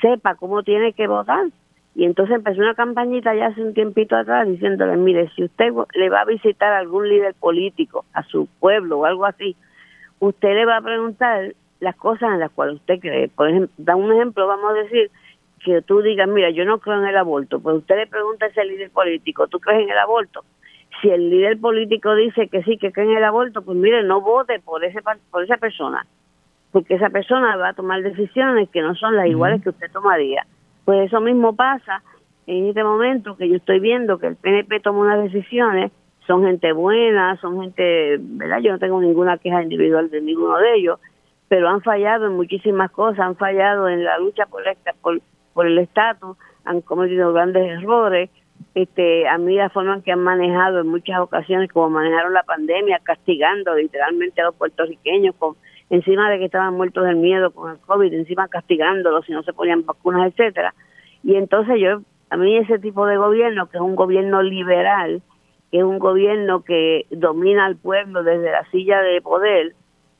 [0.00, 1.46] sepa cómo tiene que votar.
[1.94, 6.08] Y entonces empezó una campañita ya hace un tiempito atrás diciéndole, mire, si usted le
[6.08, 9.56] va a visitar a algún líder político, a su pueblo o algo así,
[10.18, 13.28] usted le va a preguntar las cosas en las cuales usted cree.
[13.28, 15.10] Por ejemplo, da un ejemplo, vamos a decir,
[15.64, 18.48] que tú digas, mira, yo no creo en el aborto, pues usted le pregunta a
[18.48, 20.44] ese líder político, ¿tú crees en el aborto?
[21.00, 24.20] Si el líder político dice que sí, que cree en el aborto, pues mire, no
[24.20, 25.00] vote por, ese,
[25.30, 26.06] por esa persona,
[26.70, 30.46] porque esa persona va a tomar decisiones que no son las iguales que usted tomaría.
[30.84, 32.02] Pues eso mismo pasa
[32.46, 35.90] en este momento que yo estoy viendo que el PNP toma unas decisiones,
[36.26, 38.60] son gente buena, son gente, ¿verdad?
[38.60, 41.00] Yo no tengo ninguna queja individual de ninguno de ellos,
[41.48, 45.20] pero han fallado en muchísimas cosas, han fallado en la lucha por, esta, por
[45.54, 48.30] por el estatus, han cometido grandes errores.
[48.74, 52.42] Este, a mí la forma en que han manejado en muchas ocasiones, como manejaron la
[52.42, 55.56] pandemia, castigando literalmente a los puertorriqueños, con,
[55.90, 59.52] encima de que estaban muertos del miedo con el COVID, encima castigándolos si no se
[59.52, 60.74] ponían vacunas, etcétera.
[61.22, 65.22] Y entonces yo, a mí ese tipo de gobierno, que es un gobierno liberal,
[65.70, 69.74] que es un gobierno que domina al pueblo desde la silla de poder,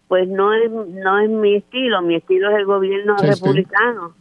[0.08, 4.14] pues no es no es mi estilo, mi estilo es el gobierno republicano.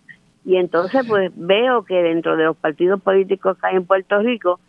[0.46, 4.60] Y entonces pues veo que dentro de los partidos políticos que hay en Puerto Rico,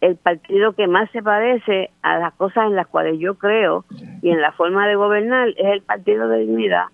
[0.00, 3.84] el partido que más se parece a las cosas en las cuales yo creo
[4.22, 6.84] y en la forma de gobernar es el Partido de Dignidad.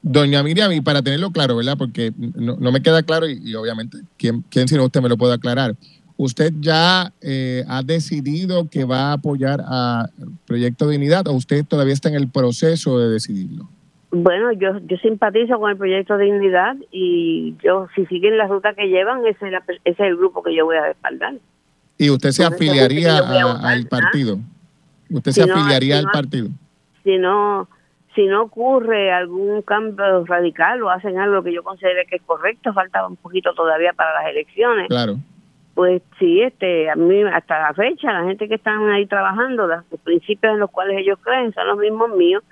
[0.00, 1.76] Doña Miriam, y para tenerlo claro, ¿verdad?
[1.78, 5.34] Porque no, me queda claro y, obviamente, ¿quién, ¿quién si no usted me lo puede
[5.34, 5.76] aclarar?
[6.16, 10.08] ¿Usted ya eh, ha decidido que va a apoyar a
[10.46, 13.68] Proyecto Dignidad o usted todavía está en el proceso de decidirlo?
[14.12, 18.88] Bueno, yo, yo simpatizo con el Proyecto Dignidad y yo, si siguen la ruta que
[18.88, 19.50] llevan, ese
[19.84, 21.34] es, el grupo que yo voy a respaldar.
[21.96, 24.38] ¿Y usted se afiliaría al partido?
[25.10, 26.48] ¿Usted se afiliaría al partido?
[27.04, 27.68] Si no,
[28.14, 32.72] si no ocurre algún cambio radical o hacen algo que yo considere que es correcto,
[32.74, 34.88] falta un poquito todavía para las elecciones.
[34.88, 35.16] Claro
[35.74, 39.84] pues sí, este, a mí hasta la fecha, la gente que están ahí trabajando, los,
[40.04, 42.42] principios en los cuales ellos creen son los mismos míos,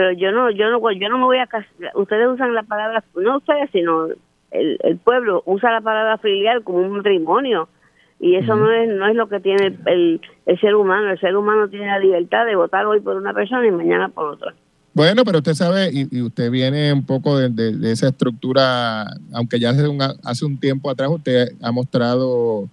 [0.00, 1.48] pero yo no, yo no, yo no me voy a
[1.94, 4.06] ustedes usan la palabra, no ustedes, sino
[4.50, 7.68] el, el pueblo usa la palabra filial como un matrimonio
[8.18, 11.36] y eso no es no es lo que tiene el, el ser humano, el ser
[11.36, 14.54] humano tiene la libertad de votar hoy por una persona y mañana por otra.
[14.94, 19.86] Bueno, pero usted sabe, y, usted viene un poco de, esa estructura, aunque ya hace
[19.86, 22.70] un, hace un tiempo atrás usted ha mostrado,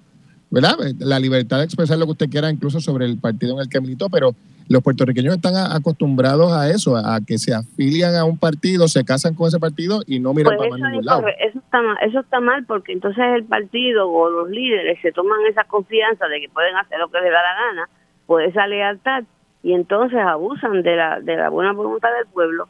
[0.49, 0.77] ¿verdad?
[0.99, 3.81] La libertad de expresar lo que usted quiera, incluso sobre el partido en el que
[3.81, 4.33] militó, pero
[4.69, 9.33] los puertorriqueños están acostumbrados a eso, a que se afilian a un partido, se casan
[9.33, 11.23] con ese partido y no miran pues para ningún lado.
[11.39, 15.39] Eso está, mal, eso está mal porque entonces el partido o los líderes se toman
[15.49, 17.89] esa confianza de que pueden hacer lo que les da la gana,
[18.25, 19.23] por esa lealtad
[19.63, 22.67] y entonces abusan de la, de la buena voluntad del pueblo.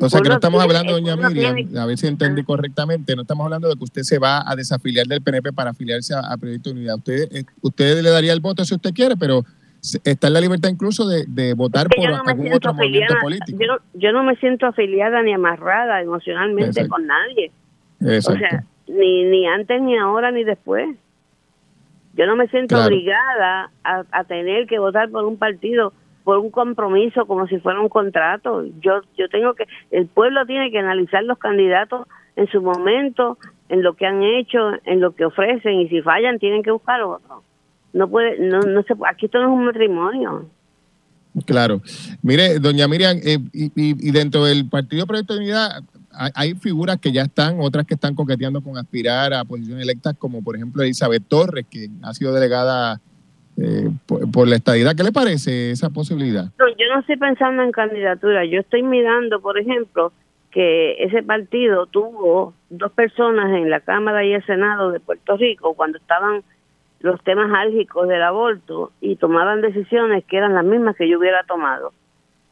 [0.00, 3.44] O sea que no estamos hablando, doña Miriam, a ver si entendí correctamente, no estamos
[3.44, 6.76] hablando de que usted se va a desafiliar del PNP para afiliarse a, Proyecto de
[6.76, 6.96] Unidad.
[6.96, 9.44] Usted, eh, usted le daría el voto si usted quiere, pero
[10.04, 13.58] está en la libertad incluso de, de votar por algún otro movimiento político.
[13.60, 17.50] Yo no, yo no, me siento afiliada ni amarrada emocionalmente con nadie.
[18.00, 20.96] O sea, ni, ni antes, ni ahora, ni después.
[22.14, 25.92] Yo no me siento obligada a, a tener que votar por un partido
[26.26, 28.64] por un compromiso como si fuera un contrato.
[28.80, 33.84] Yo yo tengo que el pueblo tiene que analizar los candidatos en su momento, en
[33.84, 37.44] lo que han hecho, en lo que ofrecen y si fallan tienen que buscar otro.
[37.92, 40.50] No puede no no se aquí esto no es un matrimonio.
[41.44, 41.80] Claro.
[42.22, 45.84] Mire, doña Miriam, eh, y, y, dentro del Partido Proyecto de Unidad
[46.34, 50.42] hay, figuras que ya están, otras que están coqueteando con aspirar a posiciones electas, como
[50.42, 53.00] por ejemplo Elizabeth Torres, que ha sido delegada
[53.58, 54.94] eh, por, la estadidad.
[54.94, 56.46] ¿Qué le parece esa posibilidad?
[56.58, 58.44] No, yo no estoy pensando en candidatura.
[58.44, 60.12] Yo estoy mirando, por ejemplo,
[60.50, 65.74] que ese partido tuvo dos personas en la Cámara y el Senado de Puerto Rico
[65.74, 66.42] cuando estaban
[67.00, 71.42] los temas álgicos del aborto y tomaban decisiones que eran las mismas que yo hubiera
[71.44, 71.92] tomado.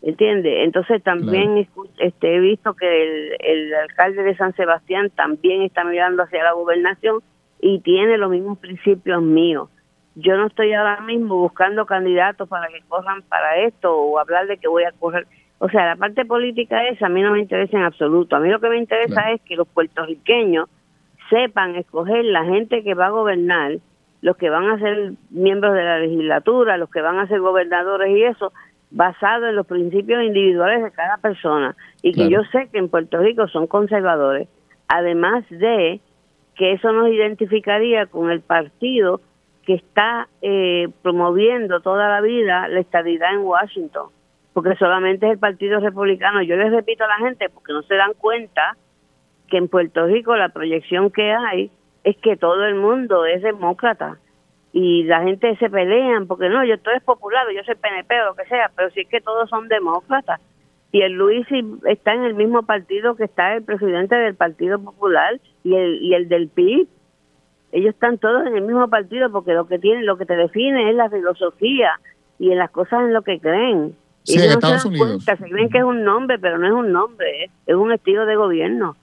[0.01, 0.65] ¿Entiende?
[0.65, 1.67] Entonces también
[1.99, 6.53] este, he visto que el, el alcalde de San Sebastián también está mirando hacia la
[6.53, 7.21] gobernación
[7.61, 9.71] y tiene los mismos principios míos
[10.15, 14.59] yo no estoy ahora mismo buscando candidatos para que corran para esto o hablar de
[14.59, 15.27] que voy a correr.
[15.59, 18.37] O sea, la parte política esa a mí no me interesa en absoluto.
[18.37, 20.69] A mí lo que me interesa es que los puertorriqueños
[21.31, 23.79] sepan escoger la gente que va a gobernar,
[24.21, 28.17] los que van a ser miembros de la legislatura, los que van a ser gobernadores
[28.17, 28.53] y eso,
[28.91, 31.75] basado en los principios individuales de cada persona.
[32.03, 34.49] Y que yo sé que en Puerto Rico son conservadores,
[34.89, 36.01] además de
[36.55, 39.21] que eso nos identificaría con el partido
[39.65, 44.09] que está eh, promoviendo toda la vida la estabilidad en Washington,
[44.53, 46.43] porque solamente es el Partido Republicano.
[46.43, 48.77] Yo les repito a la gente, porque no se dan cuenta
[49.49, 51.71] que en Puerto Rico la proyección que hay
[52.03, 54.19] es que todo el mundo es demócrata
[54.73, 58.35] y la gente se pelean porque no, yo estoy popular, yo soy PNP o lo
[58.35, 60.41] que sea, pero sí es que todos son demócratas.
[60.91, 61.47] Y el Luis
[61.87, 66.15] está en el mismo partido que está el presidente del Partido Popular y el, y
[66.15, 66.89] el del PIB
[67.75, 70.91] ellos están todos en el mismo partido porque lo que tienen, lo que te define
[70.91, 71.91] es la filosofía
[72.39, 73.97] y en las cosas en lo que creen.
[74.23, 75.25] Sí, en Estados Unidos.
[75.25, 78.37] se creen que es un nombre, pero no es un nombre, es un estilo de
[78.37, 78.97] gobierno.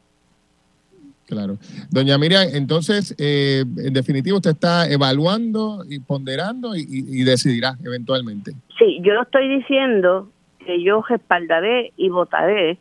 [1.27, 1.57] Claro.
[1.89, 8.53] Doña Miriam, entonces, eh, en definitiva, usted está evaluando y ponderando y, y, decidirá eventualmente.
[8.79, 10.29] Sí, yo estoy diciendo
[10.65, 12.79] que yo respaldaré y votaré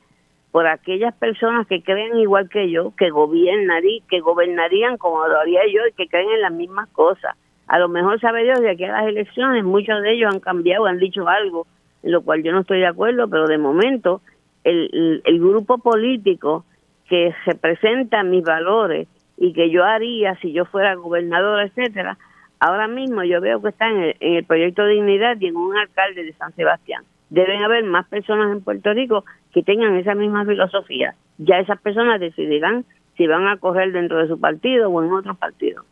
[0.51, 5.61] por aquellas personas que creen igual que yo, que gobernarían, que gobernarían como lo haría
[5.73, 7.37] yo y que creen en las mismas cosas.
[7.69, 10.87] A lo mejor sabe Dios de aquí a las elecciones muchos de ellos han cambiado,
[10.87, 11.67] han dicho algo
[12.03, 14.23] en lo cual yo no estoy de acuerdo, pero de momento
[14.65, 16.65] el, grupo político
[17.09, 22.19] que representa mis valores y que yo haría si yo fuera gobernador, etcétera,
[22.59, 25.57] ahora mismo yo veo que está en el, en el proyecto de dignidad y en
[25.57, 27.05] un alcalde de San Sebastián.
[27.31, 31.15] Deben haber más personas en Puerto Rico que tengan esa misma filosofía.
[31.39, 32.85] Ya esas personas decidirán
[33.17, 35.85] si van a correr dentro de su partido o en otro partido.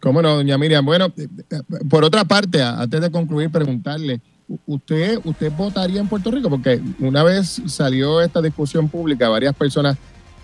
[0.00, 0.84] ¿Cómo no, doña Miriam?
[0.84, 4.20] Bueno, eh, eh, por otra parte, antes de concluir, preguntarle,
[4.66, 6.48] ¿usted, ¿usted votaría en Puerto Rico?
[6.48, 9.98] Porque una vez salió esta discusión pública, varias personas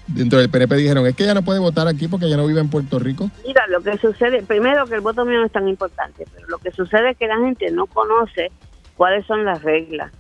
[0.07, 2.61] dentro del PNP dijeron, es que ella no puede votar aquí porque ella no vive
[2.61, 3.31] en Puerto Rico.
[3.47, 6.59] Mira, lo que sucede, primero que el voto mío no es tan importante, pero lo
[6.59, 8.51] que sucede es que la gente no conoce
[8.97, 10.13] cuáles son las reglas.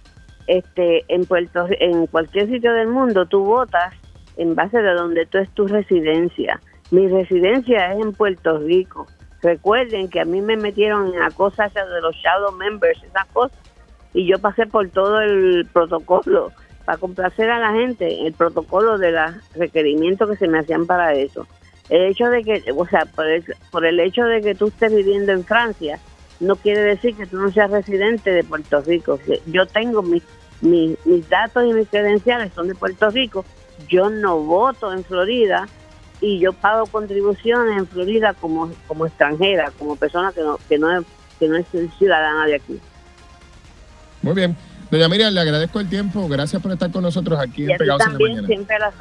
[0.47, 3.93] Este, en Puerto, en cualquier sitio del mundo tú votas
[4.37, 6.61] en base de donde tú es tu residencia.
[6.91, 9.07] Mi residencia es en Puerto Rico.
[9.43, 13.59] Recuerden que a mí me metieron en la de los shadow members, esas cosas,
[14.15, 16.53] y yo pasé por todo el protocolo
[16.85, 21.13] para complacer a la gente, el protocolo de los requerimientos que se me hacían para
[21.15, 21.47] eso.
[21.89, 24.95] El hecho de que, o sea, por el, por el hecho de que tú estés
[24.95, 25.99] viviendo en Francia,
[26.41, 29.19] no quiere decir que tú no seas residente de Puerto Rico.
[29.47, 30.23] Yo tengo mis,
[30.61, 33.45] mis, mis datos y mis credenciales son de Puerto Rico.
[33.89, 35.69] Yo no voto en Florida
[36.21, 40.99] y yo pago contribuciones en Florida como, como extranjera, como persona que no, que no
[40.99, 41.05] es,
[41.39, 41.67] que no es
[41.99, 42.81] ciudadana de aquí.
[44.23, 44.57] Muy bien.
[44.91, 46.29] Doña Miriam, le agradezco el tiempo.
[46.29, 48.47] Gracias por estar con nosotros aquí en Pegados en la Mañana.
[48.47, 48.95] siempre a las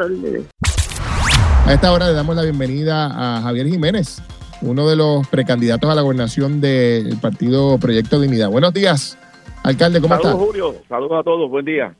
[1.65, 4.21] A esta hora le damos la bienvenida a Javier Jiménez,
[4.62, 8.49] uno de los precandidatos a la gobernación del partido Proyecto Dignidad.
[8.49, 9.18] Buenos días,
[9.64, 10.30] alcalde, ¿cómo está?
[10.30, 10.76] Saludos, Julio.
[10.88, 11.49] Saludos a todos.
[11.49, 11.93] Buen día.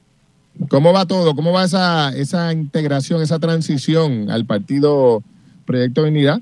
[0.70, 1.36] ¿Cómo va todo?
[1.36, 5.22] ¿Cómo va esa, esa integración, esa transición al partido
[5.66, 6.40] Proyecto Dignidad?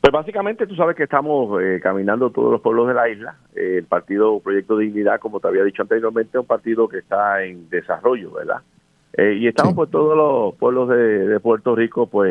[0.00, 3.36] Pues básicamente tú sabes que estamos eh, caminando todos los pueblos de la isla.
[3.54, 7.68] el partido Proyecto Dignidad, como te había dicho anteriormente, es un partido que está en
[7.68, 8.62] desarrollo, ¿verdad?
[9.14, 12.30] Eh, y estamos por todos los pueblos de, Puerto Rico, pues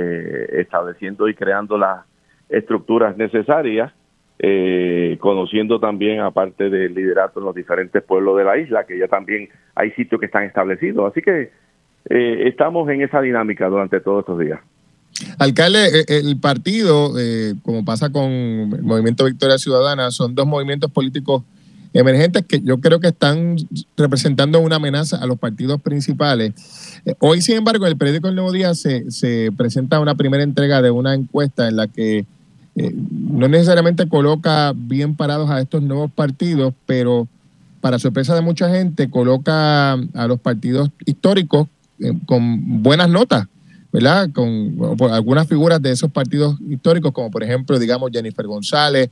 [0.53, 2.05] estableciendo y creando las
[2.49, 3.93] estructuras necesarias,
[4.39, 9.49] eh, conociendo también, aparte del liderato los diferentes pueblos de la isla, que ya también
[9.75, 11.11] hay sitios que están establecidos.
[11.11, 11.51] Así que
[12.09, 14.59] estamos en esa dinámica durante todos estos días.
[15.39, 20.91] Alcalde, eh, el partido, eh, como pasa con el Movimiento Victoria Ciudadana, son dos movimientos
[20.91, 21.43] políticos
[21.93, 23.55] emergentes que yo creo que están
[23.95, 26.53] representando una amenaza a los partidos principales.
[27.05, 30.81] Eh, hoy, sin embargo, en el periódico El Nuevo Día se presenta una primera entrega
[30.81, 32.25] de una encuesta en la que
[33.01, 37.27] no necesariamente coloca bien parados a estos nuevos partidos, pero
[37.81, 41.67] para sorpresa de mucha gente, coloca a los partidos históricos
[42.25, 43.47] con buenas notas
[43.91, 44.29] ¿verdad?
[44.31, 44.77] Con,
[45.11, 49.09] algunas figuras de esos partidos históricos, como por ejemplo, digamos, Jennifer González,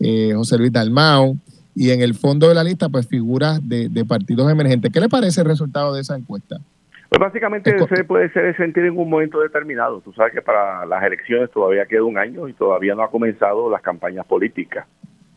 [0.00, 1.36] eh, José Luis Dalmao,
[1.74, 4.92] y en el fondo de la lista, pues figuras de, partidos emergentes.
[4.92, 6.60] ¿Qué le parece el resultado de esa encuesta?
[7.08, 10.00] Pues básicamente se puede ser sentir en un momento determinado.
[10.00, 13.70] Tú sabes que para las elecciones todavía queda un año y todavía no ha comenzado
[13.70, 14.86] las campañas políticas.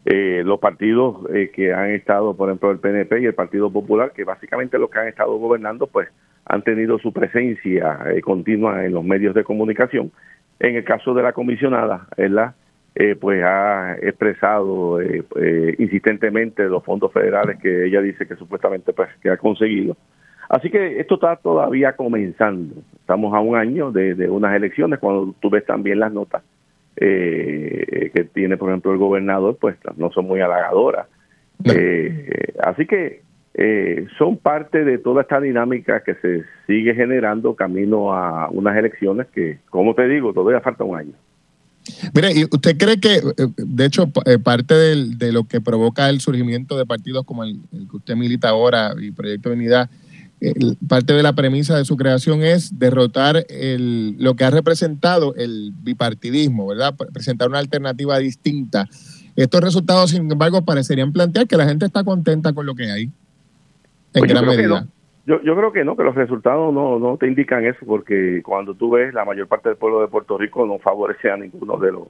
[0.05, 4.13] Eh, los partidos eh, que han estado, por ejemplo, el PNP y el Partido Popular,
[4.13, 6.07] que básicamente los que han estado gobernando, pues
[6.45, 10.11] han tenido su presencia eh, continua en los medios de comunicación.
[10.59, 12.55] En el caso de la comisionada, ella
[12.95, 19.09] eh, pues ha expresado eh, insistentemente los fondos federales que ella dice que supuestamente pues
[19.21, 19.95] que ha conseguido.
[20.49, 22.75] Así que esto está todavía comenzando.
[22.99, 26.43] Estamos a un año de, unas elecciones, cuando tú ves también las notas
[26.95, 31.07] que tiene, por ejemplo, el gobernador, pues no son muy halagadoras.
[32.63, 33.21] así que
[33.59, 39.25] eh, son parte de toda esta dinámica que se sigue generando camino a unas elecciones
[39.33, 41.13] que, como te digo, todavía falta un año.
[42.13, 46.19] Mire, ¿y usted cree que, eh, de hecho, eh, parte de lo que provoca el
[46.19, 49.89] surgimiento de partidos como el, que usted milita ahora y Proyecto de Unidad,
[50.87, 55.71] parte de la premisa de su creación es derrotar el, lo que ha representado el
[55.83, 56.93] bipartidismo, ¿verdad?
[57.13, 58.85] Presentar una alternativa distinta.
[59.35, 63.09] Estos resultados, sin embargo, parecerían plantear que la gente está contenta con lo que hay.
[64.13, 68.73] Pues yo, creo que no, que los resultados no, no te indican eso, porque cuando
[68.73, 71.91] tú ves la mayor parte del pueblo de Puerto Rico no favorece a ninguno de
[71.91, 72.07] los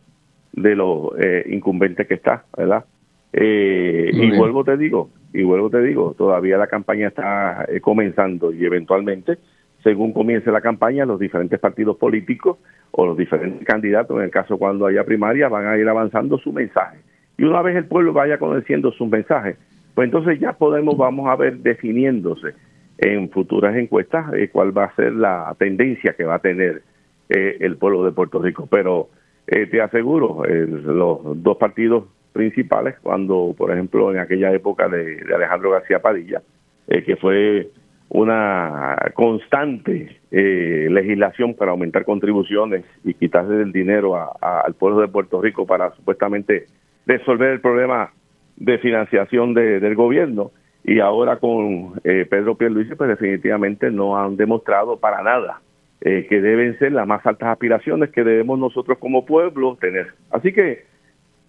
[0.54, 2.86] de los eh, incumbentes que está, ¿verdad?
[3.34, 8.54] Eh, y vuelvo te digo, y vuelvo te digo, todavía la campaña está eh, comenzando
[8.54, 9.38] y eventualmente,
[9.84, 12.58] según comience la campaña, los diferentes partidos políticos
[12.92, 16.52] o los diferentes candidatos, en el caso cuando haya primaria, van a ir avanzando su
[16.52, 17.00] mensaje.
[17.38, 19.58] Y una vez el pueblo vaya conociendo sus mensajes,
[19.94, 22.54] pues entonces ya podemos, vamos a ver definiéndose
[22.98, 26.82] en futuras encuestas eh, cuál va a ser la tendencia que va a tener
[27.30, 28.68] eh, el pueblo de Puerto Rico.
[28.70, 29.10] Pero
[29.46, 32.06] eh, te aseguro, los dos partidos
[32.38, 36.42] principales, cuando, por ejemplo, en aquella época de, Alejandro García Padilla,
[36.88, 37.68] que fue
[38.10, 45.66] una constante legislación para aumentar contribuciones y quitarle el dinero al pueblo de Puerto Rico
[45.66, 46.68] para supuestamente
[47.06, 48.12] resolver el problema
[48.56, 50.52] de financiación del gobierno
[50.88, 55.62] y ahora con eh, Pedro Pierluisi pues definitivamente no han demostrado para nada
[56.00, 60.14] eh, que deben ser las más altas aspiraciones que debemos nosotros como pueblo tener.
[60.32, 60.86] Así que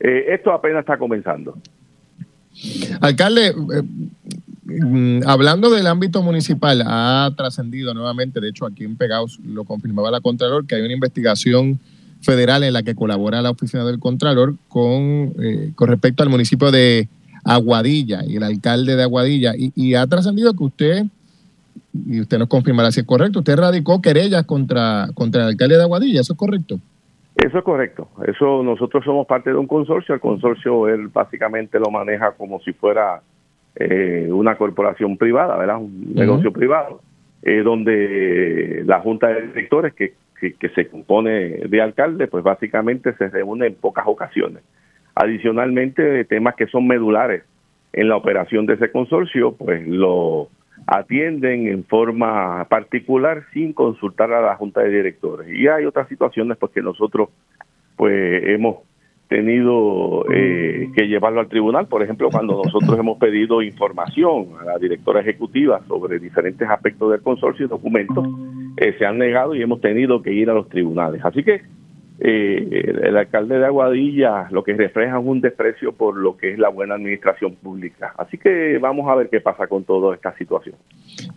[0.01, 1.59] eh, esto apenas está comenzando.
[3.01, 3.82] Alcalde, eh,
[4.64, 10.11] mm, hablando del ámbito municipal, ha trascendido nuevamente, de hecho aquí en Pegaos lo confirmaba
[10.11, 11.78] la Contralor, que hay una investigación
[12.20, 16.70] federal en la que colabora la oficina del Contralor con, eh, con respecto al municipio
[16.70, 17.09] de
[17.44, 19.53] Aguadilla y el alcalde de Aguadilla.
[19.57, 21.05] Y, ha trascendido que usted,
[22.07, 25.82] y usted nos confirmará si es correcto, usted radicó querellas contra, contra el alcalde de
[25.82, 26.80] Aguadilla, ¿eso es correcto?
[27.39, 28.09] Eso es correcto.
[28.26, 30.14] Eso nosotros somos parte de un consorcio.
[30.14, 33.22] El consorcio él básicamente lo maneja como si fuera
[33.76, 35.78] eh, una corporación privada, ¿verdad?
[35.78, 37.01] Un negocio privado,
[37.43, 41.30] eh, donde la junta de directores que, que, se compone
[41.68, 44.64] de alcaldes, pues básicamente se reúne en pocas ocasiones.
[45.14, 47.45] Adicionalmente, temas que son medulares
[47.93, 50.49] en la operación de ese consorcio, pues lo
[50.91, 55.47] atienden en forma particular sin consultar a la junta de directores.
[55.53, 57.28] Y hay otras situaciones pues que nosotros
[57.95, 58.78] pues hemos
[59.28, 64.78] tenido eh, que llevarlo al tribunal, por ejemplo, cuando nosotros hemos pedido información a la
[64.78, 68.26] directora ejecutiva sobre diferentes aspectos del consorcio y documentos,
[68.78, 71.22] eh, se han negado y hemos tenido que ir a los tribunales.
[71.22, 71.61] Así que
[72.21, 76.59] eh, el alcalde de Aguadilla lo que refleja es un desprecio por lo que es
[76.59, 78.12] la buena administración pública.
[78.19, 80.75] Así que vamos a ver qué pasa con toda esta situación.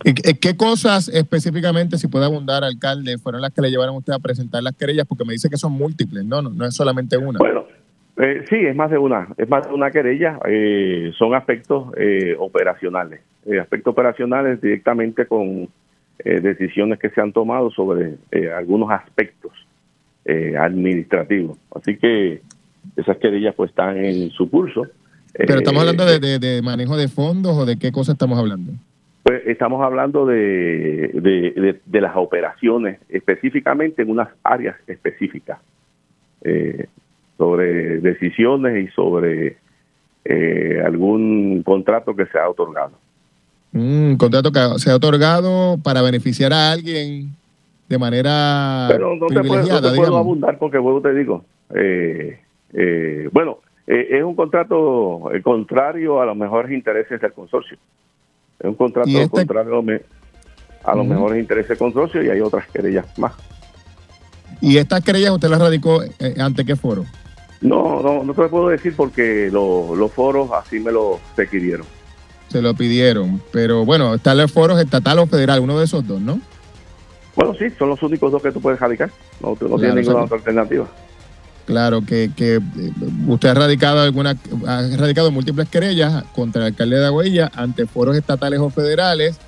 [0.02, 4.18] ¿Qué cosas específicamente, si puede abundar, alcalde, fueron las que le llevaron a usted a
[4.18, 5.06] presentar las querellas?
[5.06, 7.38] Porque me dice que son múltiples, no, no, es solamente una.
[7.38, 7.64] Bueno,
[8.16, 12.34] eh, sí, es más de una, es más de una querella, eh, son aspectos eh,
[12.38, 13.20] operacionales,
[13.60, 15.68] aspectos operacionales directamente con
[16.24, 18.14] decisiones que se han tomado sobre
[18.56, 19.50] algunos aspectos
[20.24, 21.58] eh, administrativo.
[21.74, 22.42] Así que
[22.96, 24.86] esas querellas pues están en su curso.
[25.32, 28.72] Pero estamos eh, hablando de, manejo de fondos o de qué cosa estamos hablando.
[29.24, 31.10] Pues estamos hablando de,
[31.84, 35.58] de, las operaciones específicamente en unas áreas específicas,
[36.42, 36.86] eh,
[37.38, 39.56] sobre decisiones y sobre
[40.84, 42.92] algún contrato que se ha otorgado.
[43.72, 47.30] Un contrato que se ha otorgado para beneficiar a alguien
[47.88, 52.40] de manera Pero no te puedo, abundar porque, luego te digo, eh,
[52.72, 57.76] eh, bueno, eh, es un contrato contrario a los mejores intereses del consorcio.
[58.58, 59.84] Es un contrato este contrario
[60.84, 63.32] a los mejores intereses del consorcio y hay otras querellas más.
[64.60, 66.02] ¿Y estas querellas usted las radicó
[66.38, 67.04] ante qué foro?
[67.62, 71.86] No, no, no te puedo decir porque los foros así me lo requirieron.
[72.48, 76.20] Se lo pidieron, pero bueno, están los foros estatal o federal, uno de esos dos,
[76.20, 76.40] ¿no?
[77.34, 79.10] Bueno, sí, son los únicos dos que tú puedes radicar.
[79.40, 80.86] No, no tienes ninguna otra alternativa.
[81.64, 82.60] Claro, que, que eh,
[83.28, 88.16] usted ha radicado alguna, ha radicado múltiples querellas contra el alcalde de Aguilla ante foros
[88.16, 89.38] estatales o federales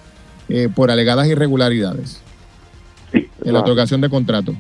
[0.49, 2.20] eh, por alegadas irregularidades
[3.12, 4.55] sí, en la otorgación de contrato.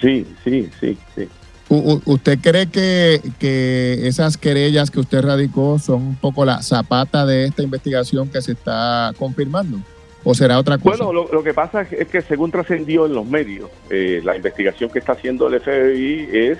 [0.00, 1.28] Sí, sí, sí, sí.
[1.68, 7.46] ¿Usted cree que, que esas querellas que usted radicó son un poco la zapata de
[7.46, 9.78] esta investigación que se está confirmando?
[10.24, 11.04] ¿O será otra cosa?
[11.04, 14.98] Bueno, lo, que pasa es que según trascendió en los medios, eh, la investigación que
[14.98, 16.58] está haciendo el FBI es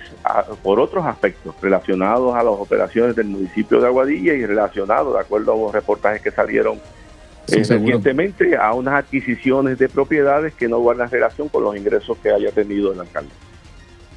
[0.62, 5.55] por otros aspectos relacionados a las operaciones del municipio de Aguadilla y relacionados, de acuerdo
[5.55, 6.77] a los reportajes que salieron
[7.47, 12.31] eh, recientemente, a unas adquisiciones de propiedades que no guardan relación con los ingresos que
[12.31, 13.31] haya tenido el alcalde.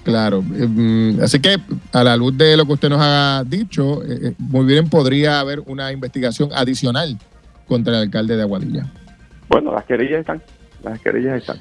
[0.03, 1.55] Claro, eh, mm, así que
[1.93, 4.01] a la luz de lo que usted nos ha dicho,
[4.37, 7.17] muy bien podría haber una investigación adicional
[7.65, 8.91] contra el alcalde de Aguadilla.
[9.49, 10.41] Bueno, las querellas están,
[10.83, 11.59] las querellas están.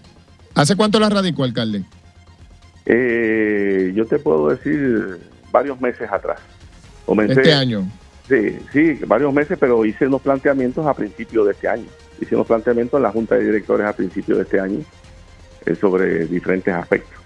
[0.55, 1.84] ¿Hace cuánto las radicó, alcalde?
[2.87, 5.18] Eh, yo te puedo decir
[5.51, 6.41] varios meses atrás.
[7.28, 7.87] este año.
[8.28, 11.87] Sí, sí, varios meses, pero hice unos planteamientos a principios de este año.
[12.20, 14.80] Hice unos planteamientos en la Junta de Directores a principios de este año
[15.64, 17.20] eh, sobre diferentes aspectos.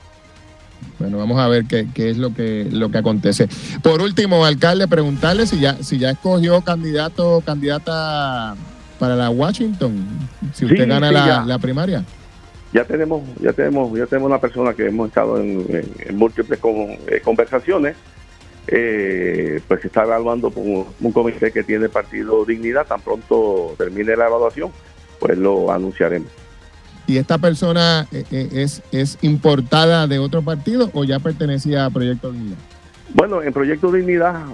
[0.98, 3.48] Bueno, vamos a ver qué, qué, es lo que lo que acontece.
[3.82, 8.56] Por último, alcalde, preguntarle si ya si ya escogió candidato candidata
[9.00, 10.06] para la Washington,
[10.52, 12.04] si usted gana la, primaria.
[12.70, 16.60] Ya tenemos, ya tenemos, ya tenemos una persona que hemos estado en, múltiples
[17.08, 17.96] eh, conversaciones.
[18.68, 22.86] Eh, pues se está evaluando por un, comité que tiene partido Dignidad.
[22.86, 24.70] Tan pronto termine la evaluación,
[25.18, 26.28] pues lo anunciaremos.
[27.06, 32.30] ¿Y esta persona eh, es, es importada de otro partido o ya pertenecía a Proyecto
[32.30, 32.58] Dignidad?
[33.14, 34.44] Bueno, en Proyecto Dignidad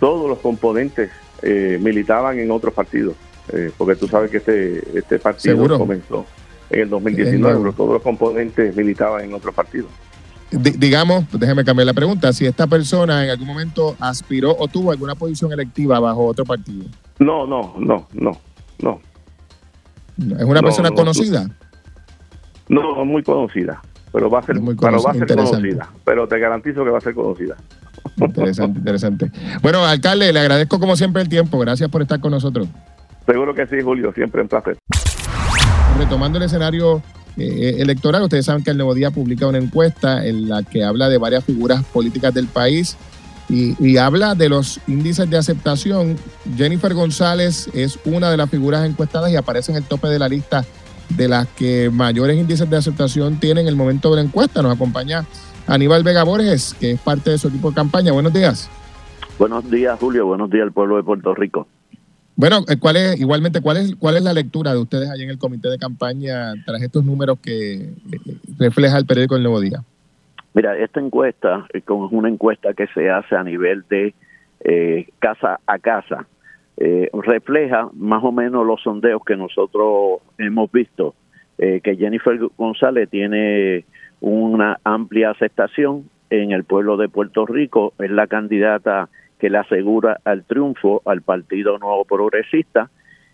[0.00, 1.10] todos los componentes
[1.42, 3.14] militaban en otros partidos.
[3.52, 6.24] Eh, porque tú sabes que este, este partido comenzó
[6.70, 9.86] en el 2019, pero todos los componentes militaban en otro partido.
[10.50, 15.14] digamos, déjeme cambiar la pregunta, si esta persona en algún momento aspiró o tuvo alguna
[15.14, 16.84] posición electiva bajo otro partido.
[17.18, 18.38] No, no, no, no,
[18.80, 19.00] no.
[20.38, 21.48] ¿Es una persona conocida?
[22.68, 23.82] No, no, muy conocida,
[24.12, 27.00] pero va a ser, muy va a ser conocida, pero te garantizo que va a
[27.00, 27.56] ser conocida.
[28.16, 29.30] Interesante, interesante.
[29.62, 31.58] Bueno, alcalde, le agradezco como siempre el tiempo.
[31.58, 32.68] Gracias por estar con nosotros.
[33.30, 34.12] Seguro que sí, Julio.
[34.12, 34.76] Siempre un placer.
[35.96, 37.00] Retomando el escenario
[37.36, 41.08] eh, electoral, ustedes saben que el Nuevo Día publica una encuesta en la que habla
[41.08, 42.96] de varias figuras políticas del país
[43.48, 46.16] y, habla de los índices de aceptación.
[46.56, 50.28] Jennifer González es una de las figuras encuestadas y aparece en el tope de la
[50.28, 50.64] lista
[51.08, 54.62] de las que mayores índices de aceptación tienen en el momento de la encuesta.
[54.62, 55.24] Nos acompaña
[55.66, 58.12] Aníbal Vega Borges, que es parte de su equipo de campaña.
[58.12, 58.70] Buenos días.
[59.38, 60.26] Buenos días, Julio.
[60.26, 61.66] Buenos días al pueblo de Puerto Rico.
[62.40, 65.28] Bueno, eh, ¿cuál es, igualmente, ¿cuál es, cuál es la lectura de ustedes allá en
[65.28, 67.90] el comité de campaña tras estos números que eh,
[68.58, 69.80] refleja el periódico El Nuevo Día?
[70.54, 74.14] Mira, esta encuesta es una encuesta que se hace a nivel de
[74.64, 76.26] eh, casa a casa.
[77.12, 81.14] refleja más o menos los sondeos que nosotros hemos visto,
[81.58, 83.84] que Jennifer González tiene
[84.22, 89.10] una amplia aceptación en el pueblo de Puerto Rico, es la candidata
[89.40, 92.90] que le asegura al triunfo al Partido Nuevo Progresista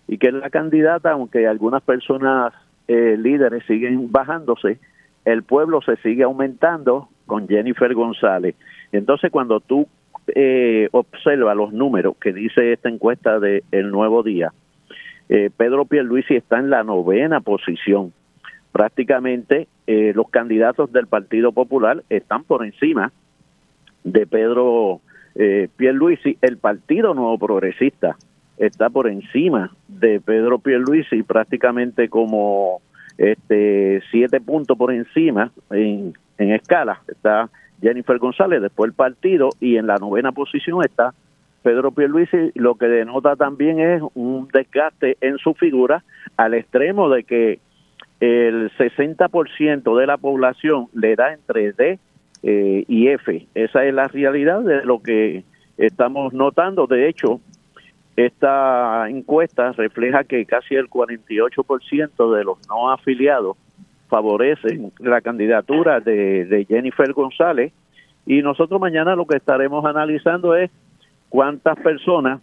[0.09, 2.55] y que la candidata, aunque algunas personas
[2.89, 4.79] eh, líderes siguen bajándose,
[5.25, 8.55] el pueblo se sigue aumentando con Jennifer González.
[8.93, 9.89] Entonces, cuando tú
[10.29, 14.53] eh, observas los números que dice esta encuesta de El Nuevo Día,
[15.29, 18.13] eh, Pedro Pierluisi está en la novena posición.
[18.71, 23.13] Prácticamente eh, los candidatos del Partido Popular están por encima
[24.05, 25.01] de Pedro
[25.39, 28.17] eh, Pierluisi, el Partido Nuevo Progresista
[28.57, 32.81] está por encima de Pedro Pierluisi prácticamente como
[33.19, 37.03] este siete puntos por encima en, escala.
[37.09, 37.51] Está
[37.83, 41.13] Jennifer González, después el partido y en la novena posición está
[41.63, 46.03] Pedro Pierluisi, lo que denota también es un desgaste en su figura
[46.37, 47.59] al extremo de que
[48.21, 51.99] el 60% de la población le da entre D
[52.43, 53.47] eh, y F.
[53.55, 55.45] Esa es la realidad de lo que
[55.77, 56.87] estamos notando.
[56.87, 57.41] De hecho,
[58.17, 63.57] esta encuesta refleja que casi el 48% de los no afiliados
[64.09, 67.73] favorecen la candidatura de, Jennifer González
[68.25, 70.71] y nosotros mañana lo que estaremos analizando es
[71.29, 72.41] cuántas personas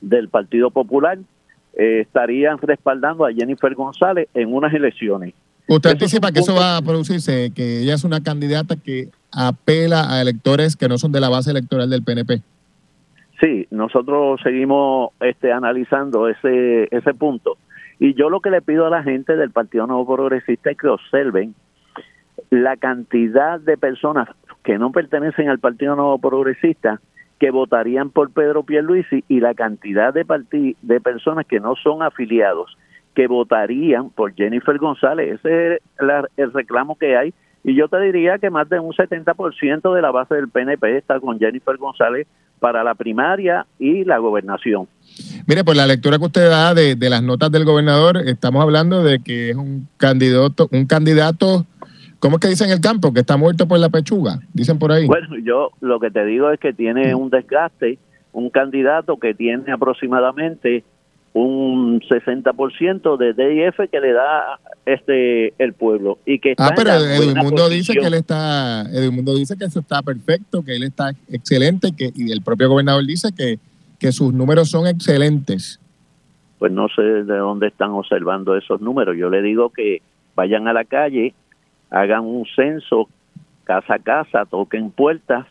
[0.00, 1.18] del Partido Popular
[1.74, 5.34] eh, estarían respaldando a Jennifer González en unas elecciones.
[5.68, 10.22] ¿Usted anticipa que eso va a producirse, que ella es una candidata que apela a
[10.22, 12.40] electores que no son de la base electoral del PNP?
[13.38, 17.58] Sí, nosotros seguimos este, analizando ese, ese punto.
[18.00, 20.88] Y yo lo que le pido a la gente del Partido Nuevo Progresista es que
[20.88, 21.54] observen
[22.48, 24.28] la cantidad de personas
[24.64, 27.00] que no pertenecen al Partido Nuevo Progresista
[27.38, 30.24] que votarían por Pedro Pierluisi y la cantidad de,
[30.80, 32.76] de personas que no son afiliados
[33.18, 35.40] que votarían por Jennifer González.
[35.40, 35.80] Ese es
[36.36, 37.34] el reclamo que hay.
[37.64, 41.18] Y yo te diría que más de un 70% de la base del PNP está
[41.18, 42.28] con Jennifer González
[42.60, 44.86] para la primaria y la gobernación.
[45.48, 49.18] Mire, por la lectura que usted da de, las notas del gobernador, estamos hablando de
[49.18, 51.66] que es un candidato, un candidato,
[52.20, 53.12] ¿cómo es que dicen en el campo?
[53.12, 55.08] Que está muerto por la pechuga, dicen por ahí.
[55.08, 57.98] Bueno, yo lo que te digo es que tiene un desgaste,
[58.30, 60.84] un candidato que tiene aproximadamente
[61.38, 66.18] un 60% de DIF que le da este el pueblo.
[66.26, 66.90] Y que ah pero
[67.36, 71.92] Mundo dice que él está Mundo dice que eso está perfecto que él está excelente
[71.96, 73.58] que y el propio gobernador dice que
[74.00, 75.80] que sus números son excelentes.
[76.58, 79.16] Pues no sé de dónde están observando esos números.
[79.16, 80.02] Yo le digo que
[80.34, 81.34] vayan a la calle
[81.90, 83.08] hagan un censo
[83.64, 85.46] casa a casa toquen puertas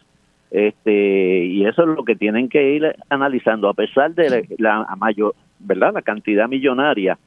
[0.51, 3.69] este y eso es lo que tienen que ir analizando.
[3.69, 5.93] A pesar de la mayor ¿verdad?
[5.93, 7.18] La cantidad millonaria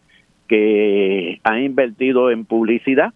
[0.49, 3.13] que ha invertido en publicidad.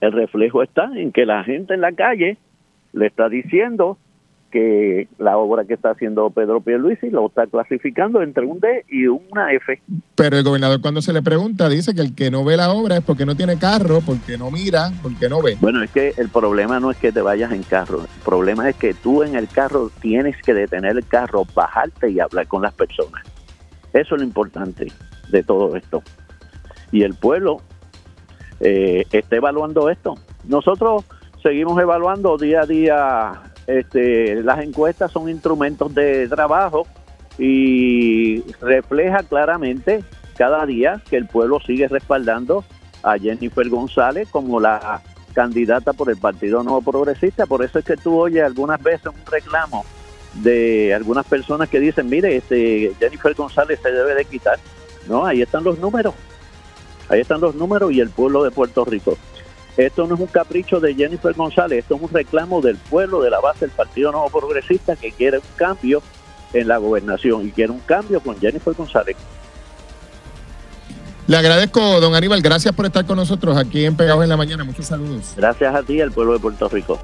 [0.00, 2.36] El reflejo está en que la gente en la calle
[2.92, 3.98] le está diciendo
[4.52, 9.06] que la obra que está haciendo Pedro Pierluisi lo está clasificando entre un D y
[9.06, 9.80] una F.
[10.14, 12.98] Pero el gobernador cuando se le pregunta dice que el que no ve la obra
[12.98, 15.56] es porque no tiene carro, porque no mira, porque no ve.
[15.60, 18.76] Bueno, es que el problema no es que te vayas en carro, el problema es
[18.76, 22.74] que tú en el carro tienes que detener el carro, bajarte y hablar con las
[22.74, 23.24] personas.
[23.92, 24.92] Eso es lo importante
[25.30, 26.02] de todo esto.
[26.90, 27.60] Y el pueblo
[28.60, 30.14] eh, está evaluando esto.
[30.44, 31.04] Nosotros
[31.42, 33.42] seguimos evaluando día a día.
[33.66, 36.86] Este, las encuestas son instrumentos de trabajo
[37.38, 40.04] y refleja claramente
[40.36, 42.64] cada día que el pueblo sigue respaldando
[43.02, 45.00] a Jennifer González como la
[45.32, 47.46] candidata por el Partido Nuevo Progresista.
[47.46, 49.84] Por eso es que tú oyes algunas veces un reclamo
[50.34, 54.58] de algunas personas que dicen, mire, este Jennifer González se debe de quitar.
[55.06, 56.14] No, ahí están los números.
[57.08, 59.18] Ahí están los números y el pueblo de Puerto Rico.
[59.76, 63.30] Esto no es un capricho de Jennifer González, esto es un reclamo del pueblo de
[63.30, 66.02] la base del Partido Nuevo Progresista que quiere un cambio
[66.52, 69.16] en la gobernación y quiere un cambio con Jennifer González.
[71.26, 74.64] Le agradezco, don Aníbal, gracias por estar con nosotros aquí en Pegados en la Mañana.
[74.64, 75.32] Muchos saludos.
[75.36, 76.98] Gracias a ti, al pueblo de Puerto Rico.